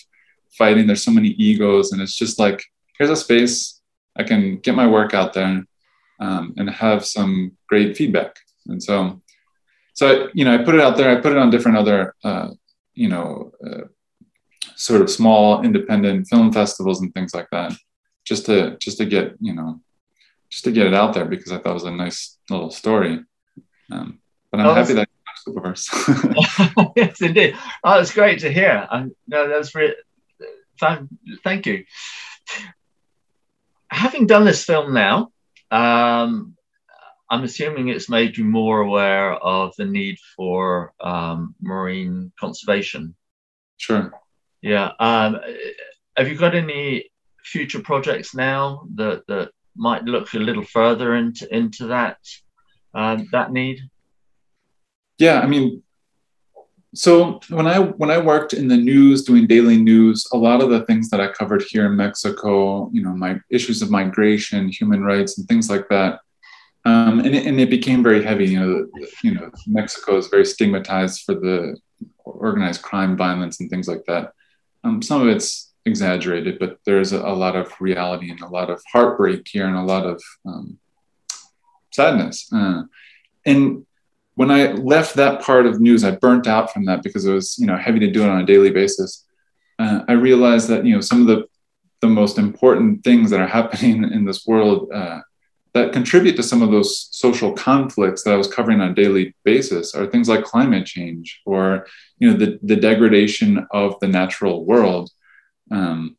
fighting 0.56 0.86
there's 0.86 1.04
so 1.04 1.10
many 1.10 1.30
egos 1.30 1.92
and 1.92 2.00
it's 2.00 2.16
just 2.16 2.38
like 2.38 2.62
here's 2.98 3.10
a 3.10 3.16
space 3.16 3.80
i 4.16 4.22
can 4.22 4.58
get 4.58 4.74
my 4.74 4.86
work 4.86 5.14
out 5.14 5.32
there 5.32 5.64
um, 6.22 6.54
and 6.56 6.70
have 6.70 7.04
some 7.04 7.52
great 7.68 7.96
feedback. 7.96 8.36
And 8.66 8.80
so, 8.80 9.20
so 9.94 10.28
you 10.34 10.44
know, 10.44 10.54
I 10.54 10.58
put 10.58 10.76
it 10.76 10.80
out 10.80 10.96
there. 10.96 11.10
I 11.10 11.20
put 11.20 11.32
it 11.32 11.38
on 11.38 11.50
different 11.50 11.76
other, 11.76 12.14
uh, 12.22 12.50
you 12.94 13.08
know, 13.08 13.52
uh, 13.66 13.88
sort 14.76 15.02
of 15.02 15.11
small 15.11 15.62
independent 15.62 16.28
film 16.28 16.52
festivals 16.52 17.00
and 17.00 17.12
things 17.14 17.35
like 17.35 17.48
that, 17.52 17.72
just 18.24 18.46
to 18.46 18.76
just 18.78 18.98
to 18.98 19.06
get 19.06 19.35
you 19.40 19.54
know, 19.54 19.80
just 20.50 20.64
to 20.64 20.72
get 20.72 20.87
it 20.87 20.94
out 20.94 21.14
there 21.14 21.24
because 21.24 21.52
I 21.52 21.58
thought 21.58 21.70
it 21.70 21.74
was 21.74 21.85
a 21.85 21.90
nice 21.90 22.38
little 22.50 22.70
story. 22.70 23.20
Um, 23.90 24.20
but 24.50 24.61
I'm 24.61 24.66
oh, 24.66 24.74
happy 24.74 24.94
that 24.94 25.08
yes, 26.96 27.20
indeed. 27.20 27.56
Oh, 27.82 28.00
it's 28.00 28.14
great 28.14 28.40
to 28.40 28.52
hear. 28.52 28.87
And 28.90 29.12
no, 29.26 29.48
that's 29.48 29.74
really 29.74 29.94
thank 31.42 31.66
you. 31.66 31.85
Having 33.90 34.26
done 34.26 34.44
this 34.44 34.64
film 34.64 34.94
now, 34.94 35.30
um, 35.70 36.56
I'm 37.30 37.44
assuming 37.44 37.88
it's 37.88 38.08
made 38.08 38.37
you 38.37 38.44
more 38.44 38.80
aware 38.80 39.32
of 39.35 39.74
the 39.76 39.85
need 39.85 40.18
for 40.37 40.92
um, 41.00 41.54
marine 41.61 42.32
conservation. 42.38 43.14
Sure. 43.78 44.12
Yeah. 44.62 44.92
Um, 44.98 45.40
have 46.16 46.29
you 46.29 46.37
got 46.37 46.55
any 46.55 47.11
future 47.44 47.81
projects 47.81 48.35
now 48.35 48.87
that, 48.94 49.27
that 49.27 49.51
might 49.77 50.05
look 50.05 50.33
a 50.35 50.38
little 50.38 50.64
further 50.64 51.16
into 51.16 51.53
into 51.55 51.87
that 51.88 52.18
uh, 52.94 53.18
that 53.33 53.53
need? 53.53 53.81
Yeah, 55.18 55.40
I 55.40 55.46
mean, 55.46 55.83
so 56.94 57.40
when 57.48 57.66
I 57.66 57.79
when 57.79 58.11
I 58.11 58.18
worked 58.18 58.53
in 58.53 58.68
the 58.68 58.77
news 58.77 59.25
doing 59.25 59.46
daily 59.46 59.79
news, 59.79 60.27
a 60.33 60.37
lot 60.37 60.62
of 60.62 60.70
the 60.70 60.85
things 60.85 61.09
that 61.11 61.20
I 61.20 61.33
covered 61.33 61.62
here 61.62 61.87
in 61.87 61.96
Mexico, 61.96 62.90
you 62.92 63.03
know, 63.03 63.14
my 63.14 63.40
issues 63.51 63.83
of 63.83 63.90
migration, 63.90 64.68
human 64.68 65.03
rights, 65.03 65.38
and 65.38 65.48
things 65.48 65.70
like 65.70 65.88
that, 65.88 66.20
um, 66.85 67.20
and, 67.20 67.35
it, 67.35 67.46
and 67.46 67.61
it 67.61 67.70
became 67.70 68.03
very 68.03 68.22
heavy. 68.22 68.46
You 68.46 68.61
know, 68.61 68.87
you 69.22 69.35
know, 69.35 69.51
Mexico 69.66 70.18
is 70.18 70.29
very 70.29 70.44
stigmatized 70.44 71.22
for 71.25 71.35
the 71.35 71.79
organized 72.25 72.83
crime, 72.83 73.16
violence, 73.16 73.61
and 73.61 73.70
things 73.70 73.88
like 73.88 74.05
that. 74.07 74.33
Um, 74.84 75.02
some 75.02 75.22
of 75.22 75.28
it's 75.28 75.72
exaggerated, 75.84 76.58
but 76.58 76.78
there's 76.84 77.12
a, 77.12 77.20
a, 77.20 77.34
lot 77.34 77.56
of 77.56 77.72
reality 77.80 78.30
and 78.30 78.40
a 78.40 78.48
lot 78.48 78.70
of 78.70 78.82
heartbreak 78.92 79.46
here, 79.50 79.66
and 79.66 79.76
a 79.76 79.82
lot 79.82 80.06
of 80.06 80.22
um, 80.46 80.78
sadness. 81.92 82.48
Uh, 82.52 82.82
and 83.44 83.86
when 84.34 84.50
I 84.50 84.72
left 84.72 85.16
that 85.16 85.42
part 85.42 85.66
of 85.66 85.80
news, 85.80 86.04
I 86.04 86.12
burnt 86.12 86.46
out 86.46 86.72
from 86.72 86.84
that 86.86 87.02
because 87.02 87.26
it 87.26 87.32
was 87.32 87.58
you 87.58 87.66
know 87.66 87.76
heavy 87.76 88.00
to 88.00 88.10
do 88.10 88.22
it 88.22 88.28
on 88.28 88.40
a 88.40 88.46
daily 88.46 88.70
basis. 88.70 89.24
Uh, 89.78 90.00
I 90.08 90.12
realized 90.12 90.68
that 90.68 90.84
you 90.84 90.94
know 90.94 91.00
some 91.00 91.22
of 91.22 91.26
the 91.26 91.46
the 92.00 92.08
most 92.08 92.38
important 92.38 93.04
things 93.04 93.30
that 93.30 93.40
are 93.40 93.46
happening 93.46 94.04
in 94.12 94.24
this 94.24 94.46
world 94.46 94.90
uh, 94.92 95.20
that 95.74 95.92
contribute 95.92 96.37
to 96.37 96.42
some 96.42 96.62
of 96.62 96.70
those 96.70 97.08
social 97.11 97.52
conflicts 97.52 98.24
that 98.24 98.35
I 98.35 98.37
was 98.37 98.52
covering 98.52 98.80
on 98.80 98.90
a 98.90 98.94
daily 98.94 99.35
basis 99.44 99.94
are 99.94 100.06
things 100.06 100.28
like 100.28 100.44
climate 100.44 100.87
change 100.87 101.40
or 101.46 101.87
you 102.18 102.30
know 102.30 102.37
the, 102.37 102.58
the 102.62 102.76
degradation 102.76 103.66
of 103.70 103.98
the 104.00 104.08
natural 104.08 104.64
world, 104.64 105.11
um, 105.70 106.16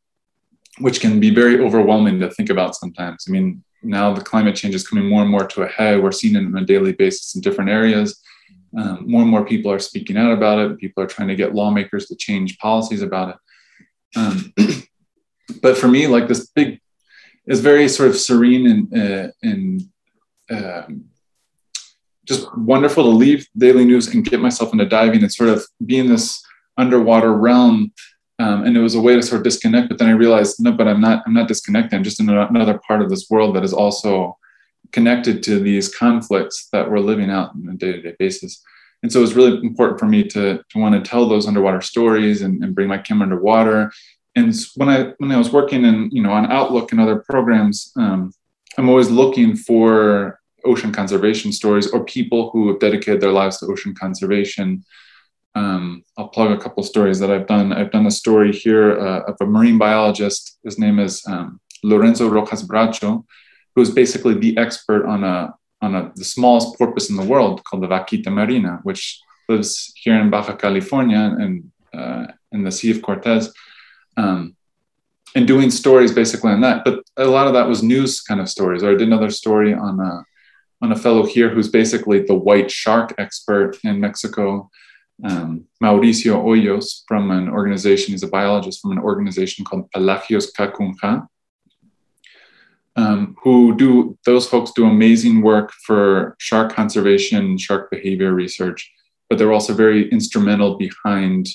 which 0.80 1.02
can 1.02 1.20
be 1.20 1.30
very 1.30 1.60
overwhelming 1.60 2.20
to 2.20 2.32
think 2.32 2.50
about 2.50 2.76
sometimes. 2.76 3.26
I 3.28 3.32
mean, 3.32 3.64
now 3.84 4.14
the 4.14 4.22
climate 4.22 4.56
change 4.56 4.76
is 4.76 4.88
coming 4.88 5.08
more 5.08 5.22
and 5.22 5.32
more 5.32 5.46
to 5.46 5.64
a 5.64 5.68
head. 5.68 6.02
We're 6.02 6.12
seeing 6.12 6.36
it 6.36 6.46
on 6.46 6.58
a 6.58 6.66
daily 6.66 6.94
basis 6.94 7.36
in 7.36 7.42
different 7.42 7.70
areas. 7.70 8.22
Um, 8.76 9.04
more 9.08 9.22
and 9.22 9.30
more 9.30 9.46
people 9.46 9.72
are 9.72 9.80
speaking 9.80 10.18
out 10.18 10.32
about 10.32 10.58
it. 10.58 10.80
People 10.80 11.04
are 11.04 11.08
trying 11.08 11.28
to 11.28 11.36
get 11.36 11.54
lawmakers 11.54 12.08
to 12.08 12.16
change 12.16 12.58
policies 12.58 13.04
about 13.04 13.30
it. 13.30 14.20
Um, 14.20 14.54
but 15.62 15.78
for 15.78 15.88
me, 15.88 16.08
like 16.08 16.28
this 16.28 16.48
big, 16.48 16.80
is 17.48 17.60
very 17.60 17.88
sort 17.90 18.10
of 18.10 18.18
serene 18.18 18.68
and 18.68 18.98
uh, 18.98 19.32
and 19.42 19.82
um, 20.50 21.06
just 22.26 22.48
wonderful 22.58 23.04
to 23.04 23.10
leave 23.10 23.48
daily 23.58 23.86
news 23.86 24.14
and 24.14 24.26
get 24.26 24.40
myself 24.40 24.72
into 24.72 24.86
diving 24.86 25.22
and 25.22 25.34
sort 25.34 25.50
of 25.50 25.66
be 25.86 26.00
in 26.00 26.08
this 26.08 26.42
underwater 26.78 27.34
realm 27.34 27.92
um, 28.40 28.64
and 28.66 28.76
it 28.76 28.82
was 28.82 28.96
a 28.96 29.02
way 29.02 29.16
to 29.16 29.22
sort 29.22 29.40
of 29.40 29.44
disconnect. 29.44 29.90
But 29.90 30.00
then 30.00 30.10
I 30.10 30.14
realized, 30.14 30.58
no, 30.60 30.72
but 30.72 30.88
I'm 30.88 31.02
not. 31.02 31.24
I'm 31.26 31.34
not 31.34 31.48
disconnected. 31.48 31.94
I'm 31.94 32.04
just 32.04 32.20
in 32.20 32.30
another 32.30 32.80
part 32.86 33.02
of 33.02 33.10
this 33.10 33.30
world 33.30 33.56
that 33.56 33.64
is 33.64 33.74
also 33.74 34.38
connected 34.92 35.44
to 35.44 35.60
these 35.60 35.94
conflicts 35.94 36.68
that 36.72 36.90
we're 36.90 37.00
living 37.00 37.30
out 37.30 37.52
on 37.52 37.70
a 37.70 37.78
day-to-day 37.78 38.16
basis. 38.20 38.62
And 39.02 39.12
so 39.12 39.20
it 39.20 39.22
was 39.22 39.34
really 39.34 39.58
important 39.66 40.00
for 40.00 40.06
me 40.06 40.24
to, 40.30 40.64
to 40.70 40.80
want 40.80 40.96
to 40.96 41.10
tell 41.10 41.28
those 41.28 41.48
underwater 41.48 41.82
stories 41.82 42.42
and, 42.42 42.64
and 42.64 42.76
bring 42.76 42.88
my 42.88 42.98
camera 42.98 43.24
underwater. 43.24 43.92
And 44.36 44.54
when 44.76 44.90
I 44.90 45.14
when 45.18 45.32
I 45.32 45.38
was 45.38 45.52
working 45.52 45.86
in 45.86 46.10
you 46.12 46.22
know 46.22 46.32
on 46.32 46.52
Outlook 46.52 46.92
and 46.92 47.00
other 47.00 47.24
programs, 47.30 47.92
um, 47.96 48.32
I'm 48.78 48.90
always 48.90 49.10
looking 49.10 49.56
for 49.56 50.40
ocean 50.66 50.92
conservation 50.92 51.52
stories 51.52 51.92
or 51.92 52.06
people 52.06 52.50
who 52.52 52.70
have 52.70 52.80
dedicated 52.80 53.20
their 53.22 53.32
lives 53.32 53.60
to 53.60 53.66
ocean 53.66 53.94
conservation 53.94 54.84
um, 55.56 56.04
I'll 56.18 56.30
plug 56.30 56.52
a 56.52 56.58
couple 56.58 56.84
stories 56.84 57.20
that 57.20 57.32
I've 57.32 57.48
done. 57.48 57.74
I've 57.74 57.92
done 57.92 58.08
a 58.08 58.12
story 58.12 58.52
here 58.52 59.00
uh, 59.00 59.22
of 59.24 59.38
a 59.40 59.46
marine 59.46 59.78
biologist. 59.78 60.58
His 60.64 60.80
name 60.80 61.00
is 61.00 61.24
um, 61.28 61.60
Lorenzo 61.84 62.28
Rojas 62.28 62.64
Bracho, 62.64 63.24
who 63.76 63.82
is 63.82 63.92
basically 63.92 64.34
the 64.34 64.58
expert 64.58 65.06
on 65.06 65.24
a 65.24 65.54
on 65.82 65.96
a, 65.96 66.12
the 66.16 66.24
smallest 66.24 66.78
porpoise 66.78 67.10
in 67.10 67.18
the 67.18 67.26
world 67.26 67.62
called 67.66 67.84
the 67.84 67.88
Vaquita 67.88 68.32
marina, 68.32 68.80
which 68.84 69.22
lives 69.50 69.92
here 69.96 70.18
in 70.18 70.30
Baja 70.30 70.56
California 70.56 71.36
and 71.40 71.70
uh, 71.94 72.28
in 72.54 72.64
the 72.64 72.72
Sea 72.72 72.92
of 72.92 73.02
Cortez, 73.02 73.54
um, 74.18 74.56
and 75.36 75.48
doing 75.48 75.72
stories 75.72 76.12
basically 76.12 76.52
on 76.52 76.62
that. 76.62 76.84
But 76.86 77.04
a 77.18 77.26
lot 77.26 77.48
of 77.48 77.54
that 77.54 77.68
was 77.68 77.82
news 77.82 78.22
kind 78.22 78.40
of 78.40 78.50
stories. 78.50 78.84
Or 78.84 78.92
I 78.92 78.96
did 78.96 79.08
another 79.08 79.32
story 79.32 79.74
on 79.74 80.00
a 80.00 80.24
on 80.82 80.92
a 80.92 80.96
fellow 80.98 81.26
here 81.26 81.50
who's 81.50 81.70
basically 81.70 82.24
the 82.24 82.36
white 82.36 82.70
shark 82.70 83.14
expert 83.18 83.78
in 83.86 84.02
Mexico 84.02 84.70
um, 85.24 85.66
Mauricio 85.82 86.44
Hoyos 86.44 87.04
from 87.08 87.32
an 87.32 87.48
organization, 87.48 88.12
he's 88.12 88.24
a 88.24 88.28
biologist 88.28 88.82
from 88.82 88.92
an 88.92 89.00
organization 89.00 89.64
called 89.64 89.90
Pelagios 89.92 90.52
Kakunjá, 90.52 91.28
um, 92.96 93.36
who 93.44 93.76
do, 93.76 94.18
those 94.26 94.48
folks 94.48 94.72
do 94.72 94.86
amazing 94.86 95.42
work 95.42 95.72
for 95.86 96.36
shark 96.40 96.74
conservation, 96.74 97.58
shark 97.58 97.90
behavior 97.90 98.34
research, 98.34 98.92
but 99.30 99.38
they're 99.38 99.54
also 99.54 99.74
very 99.74 100.10
instrumental 100.10 100.78
behind 100.78 101.48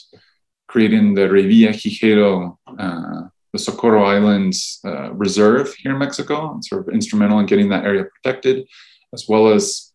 creating 0.68 1.14
the 1.14 1.22
Revillagigedo, 1.22 2.56
uh, 2.78 3.22
the 3.52 3.58
Socorro 3.58 4.04
Islands 4.04 4.80
uh, 4.84 5.12
Reserve 5.14 5.74
here 5.74 5.92
in 5.92 5.98
Mexico, 5.98 6.52
and 6.52 6.64
sort 6.64 6.86
of 6.86 6.94
instrumental 6.94 7.38
in 7.40 7.46
getting 7.46 7.70
that 7.70 7.84
area 7.84 8.04
protected, 8.04 8.66
as 9.12 9.26
well 9.28 9.48
as 9.48 9.92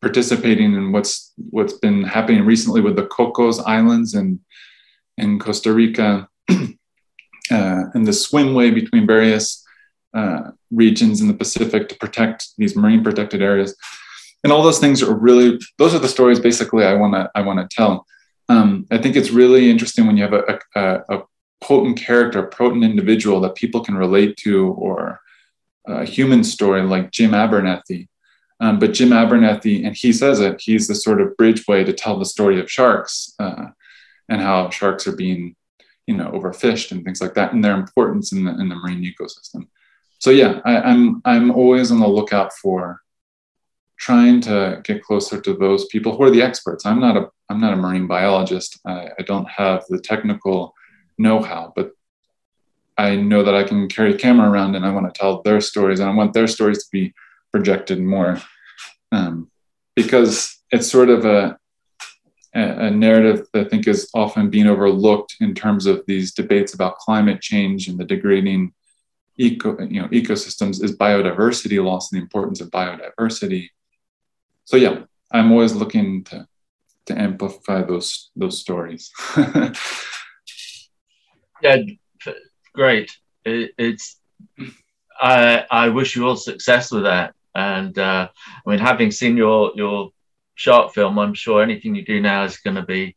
participating 0.00 0.74
in 0.74 0.92
what's 0.92 1.32
what's 1.50 1.72
been 1.72 2.04
happening 2.04 2.46
recently 2.46 2.80
with 2.80 2.94
the 2.96 3.06
Cocos 3.06 3.58
Islands 3.60 4.14
and 4.14 4.38
in 5.16 5.40
Costa 5.40 5.72
Rica, 5.72 6.28
uh, 6.48 6.68
and 7.50 8.06
the 8.06 8.12
swimway 8.12 8.72
between 8.72 9.06
various 9.06 9.64
uh, 10.14 10.52
regions 10.70 11.20
in 11.20 11.26
the 11.26 11.34
Pacific 11.34 11.88
to 11.88 11.96
protect 11.96 12.50
these 12.56 12.76
marine 12.76 13.02
protected 13.02 13.42
areas, 13.42 13.74
and 14.44 14.52
all 14.52 14.62
those 14.62 14.78
things 14.78 15.02
are 15.02 15.14
really 15.14 15.58
those 15.78 15.94
are 15.94 15.98
the 15.98 16.08
stories 16.08 16.38
basically 16.38 16.84
I 16.84 16.94
want 16.94 17.14
to 17.14 17.28
I 17.34 17.42
want 17.42 17.58
to 17.58 17.76
tell. 17.76 18.06
Um, 18.48 18.86
I 18.90 18.98
think 18.98 19.16
it's 19.16 19.30
really 19.30 19.70
interesting 19.70 20.06
when 20.06 20.16
you 20.16 20.24
have 20.24 20.32
a, 20.32 20.58
a, 20.74 21.16
a 21.16 21.22
potent 21.60 21.98
character, 21.98 22.38
a 22.38 22.48
potent 22.48 22.84
individual 22.84 23.40
that 23.40 23.54
people 23.54 23.82
can 23.82 23.96
relate 23.96 24.36
to, 24.38 24.68
or 24.72 25.20
a 25.86 26.04
human 26.04 26.44
story 26.44 26.82
like 26.82 27.10
Jim 27.10 27.34
Abernethy, 27.34 28.08
um, 28.60 28.78
but 28.78 28.92
Jim 28.92 29.12
Abernethy, 29.12 29.84
and 29.84 29.96
he 29.96 30.12
says 30.12 30.40
it, 30.40 30.60
he's 30.60 30.88
the 30.88 30.94
sort 30.94 31.20
of 31.20 31.36
bridge 31.36 31.66
way 31.68 31.84
to 31.84 31.92
tell 31.92 32.18
the 32.18 32.24
story 32.24 32.60
of 32.60 32.70
sharks 32.70 33.34
uh, 33.38 33.66
and 34.28 34.40
how 34.40 34.70
sharks 34.70 35.06
are 35.06 35.16
being, 35.16 35.54
you 36.06 36.16
know, 36.16 36.30
overfished 36.32 36.90
and 36.90 37.04
things 37.04 37.20
like 37.20 37.34
that, 37.34 37.52
and 37.52 37.64
their 37.64 37.74
importance 37.74 38.32
in 38.32 38.44
the 38.44 38.50
in 38.52 38.68
the 38.68 38.74
marine 38.74 39.02
ecosystem. 39.02 39.68
So 40.18 40.30
yeah, 40.30 40.60
I, 40.64 40.80
I'm 40.80 41.22
I'm 41.24 41.50
always 41.50 41.90
on 41.90 42.00
the 42.00 42.08
lookout 42.08 42.52
for 42.52 43.00
trying 43.98 44.40
to 44.42 44.80
get 44.84 45.02
closer 45.02 45.40
to 45.40 45.54
those 45.54 45.86
people 45.86 46.16
who 46.16 46.22
are 46.22 46.30
the 46.30 46.42
experts. 46.42 46.86
I'm 46.86 47.00
not 47.00 47.16
a 47.16 47.28
I'm 47.50 47.60
not 47.60 47.72
a 47.72 47.76
marine 47.76 48.06
biologist. 48.06 48.78
I, 48.86 49.08
I 49.18 49.22
don't 49.22 49.48
have 49.48 49.84
the 49.88 49.98
technical 49.98 50.74
know-how, 51.16 51.72
but 51.74 51.92
I 52.98 53.16
know 53.16 53.42
that 53.42 53.54
I 53.54 53.64
can 53.64 53.88
carry 53.88 54.14
a 54.14 54.18
camera 54.18 54.50
around 54.50 54.74
and 54.74 54.84
I 54.84 54.90
want 54.90 55.12
to 55.12 55.18
tell 55.18 55.42
their 55.42 55.60
stories 55.60 56.00
and 56.00 56.10
I 56.10 56.14
want 56.14 56.34
their 56.34 56.46
stories 56.46 56.84
to 56.84 56.88
be 56.92 57.14
projected 57.52 58.00
more 58.00 58.40
um, 59.12 59.50
because 59.96 60.58
it's 60.70 60.90
sort 60.90 61.08
of 61.08 61.24
a, 61.24 61.56
a 62.54 62.90
narrative 62.90 63.46
that 63.52 63.66
I 63.66 63.68
think 63.68 63.86
is 63.86 64.10
often 64.14 64.50
being 64.50 64.66
overlooked 64.66 65.36
in 65.40 65.54
terms 65.54 65.86
of 65.86 66.04
these 66.06 66.34
debates 66.34 66.74
about 66.74 66.98
climate 66.98 67.40
change 67.40 67.88
and 67.88 67.98
the 67.98 68.04
degrading 68.04 68.72
eco, 69.38 69.80
you 69.80 70.02
know, 70.02 70.08
ecosystems 70.08 70.82
is 70.82 70.96
biodiversity 70.96 71.82
loss 71.82 72.12
and 72.12 72.20
the 72.20 72.22
importance 72.22 72.60
of 72.60 72.70
biodiversity. 72.70 73.70
So 74.68 74.76
yeah, 74.76 75.04
I'm 75.32 75.50
always 75.50 75.74
looking 75.74 76.24
to 76.24 76.46
to 77.06 77.18
amplify 77.18 77.80
those 77.84 78.30
those 78.36 78.60
stories. 78.60 79.10
yeah, 81.62 81.76
great. 82.74 83.10
It, 83.46 83.70
it's 83.78 84.20
I 85.18 85.64
I 85.70 85.88
wish 85.88 86.14
you 86.14 86.28
all 86.28 86.36
success 86.36 86.92
with 86.92 87.04
that. 87.04 87.34
And 87.54 87.98
uh, 87.98 88.28
I 88.66 88.70
mean, 88.70 88.78
having 88.78 89.10
seen 89.10 89.38
your 89.38 89.72
your 89.74 90.10
short 90.54 90.92
film, 90.92 91.18
I'm 91.18 91.32
sure 91.32 91.62
anything 91.62 91.94
you 91.94 92.04
do 92.04 92.20
now 92.20 92.44
is 92.44 92.58
going 92.58 92.76
to 92.76 92.82
be 92.82 93.16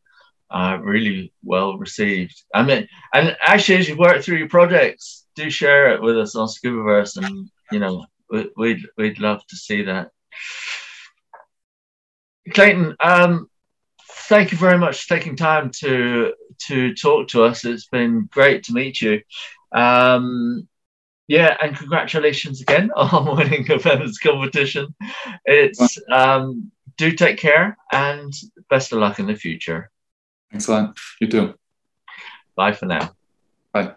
uh, 0.51 0.77
really 0.81 1.33
well 1.43 1.77
received. 1.77 2.43
I 2.55 2.63
mean, 2.63 2.87
and 3.13 3.35
actually, 3.41 3.79
as 3.79 3.89
you 3.89 3.97
work 3.97 4.23
through 4.23 4.37
your 4.37 4.47
projects, 4.47 5.25
do 5.35 5.49
share 5.49 5.93
it 5.93 6.01
with 6.01 6.17
us 6.17 6.33
on 6.33 6.47
Scubaverse, 6.47 7.17
and 7.17 7.51
you 7.73 7.79
know, 7.79 8.05
we'd 8.55 8.87
we'd 8.95 9.19
love 9.19 9.45
to 9.47 9.57
see 9.57 9.81
that. 9.83 10.11
Clayton, 12.49 12.95
um, 12.99 13.49
thank 14.27 14.51
you 14.51 14.57
very 14.57 14.77
much 14.77 15.03
for 15.03 15.15
taking 15.15 15.35
time 15.35 15.71
to 15.79 16.33
to 16.67 16.93
talk 16.95 17.27
to 17.29 17.43
us. 17.43 17.65
It's 17.65 17.87
been 17.87 18.27
great 18.31 18.63
to 18.65 18.73
meet 18.73 19.01
you. 19.01 19.21
Um, 19.71 20.67
yeah, 21.27 21.55
and 21.61 21.75
congratulations 21.75 22.61
again 22.61 22.91
on 22.95 23.37
winning 23.37 23.65
the 23.65 23.79
feathers 23.79 24.17
competition. 24.17 24.93
It's 25.45 25.97
um, 26.11 26.71
do 26.97 27.11
take 27.11 27.37
care 27.37 27.77
and 27.91 28.33
best 28.69 28.91
of 28.91 28.99
luck 28.99 29.19
in 29.19 29.27
the 29.27 29.35
future. 29.35 29.89
Excellent. 30.53 30.97
You 31.19 31.27
too. 31.27 31.53
Bye 32.55 32.73
for 32.73 32.85
now. 32.85 33.11
Bye. 33.71 33.95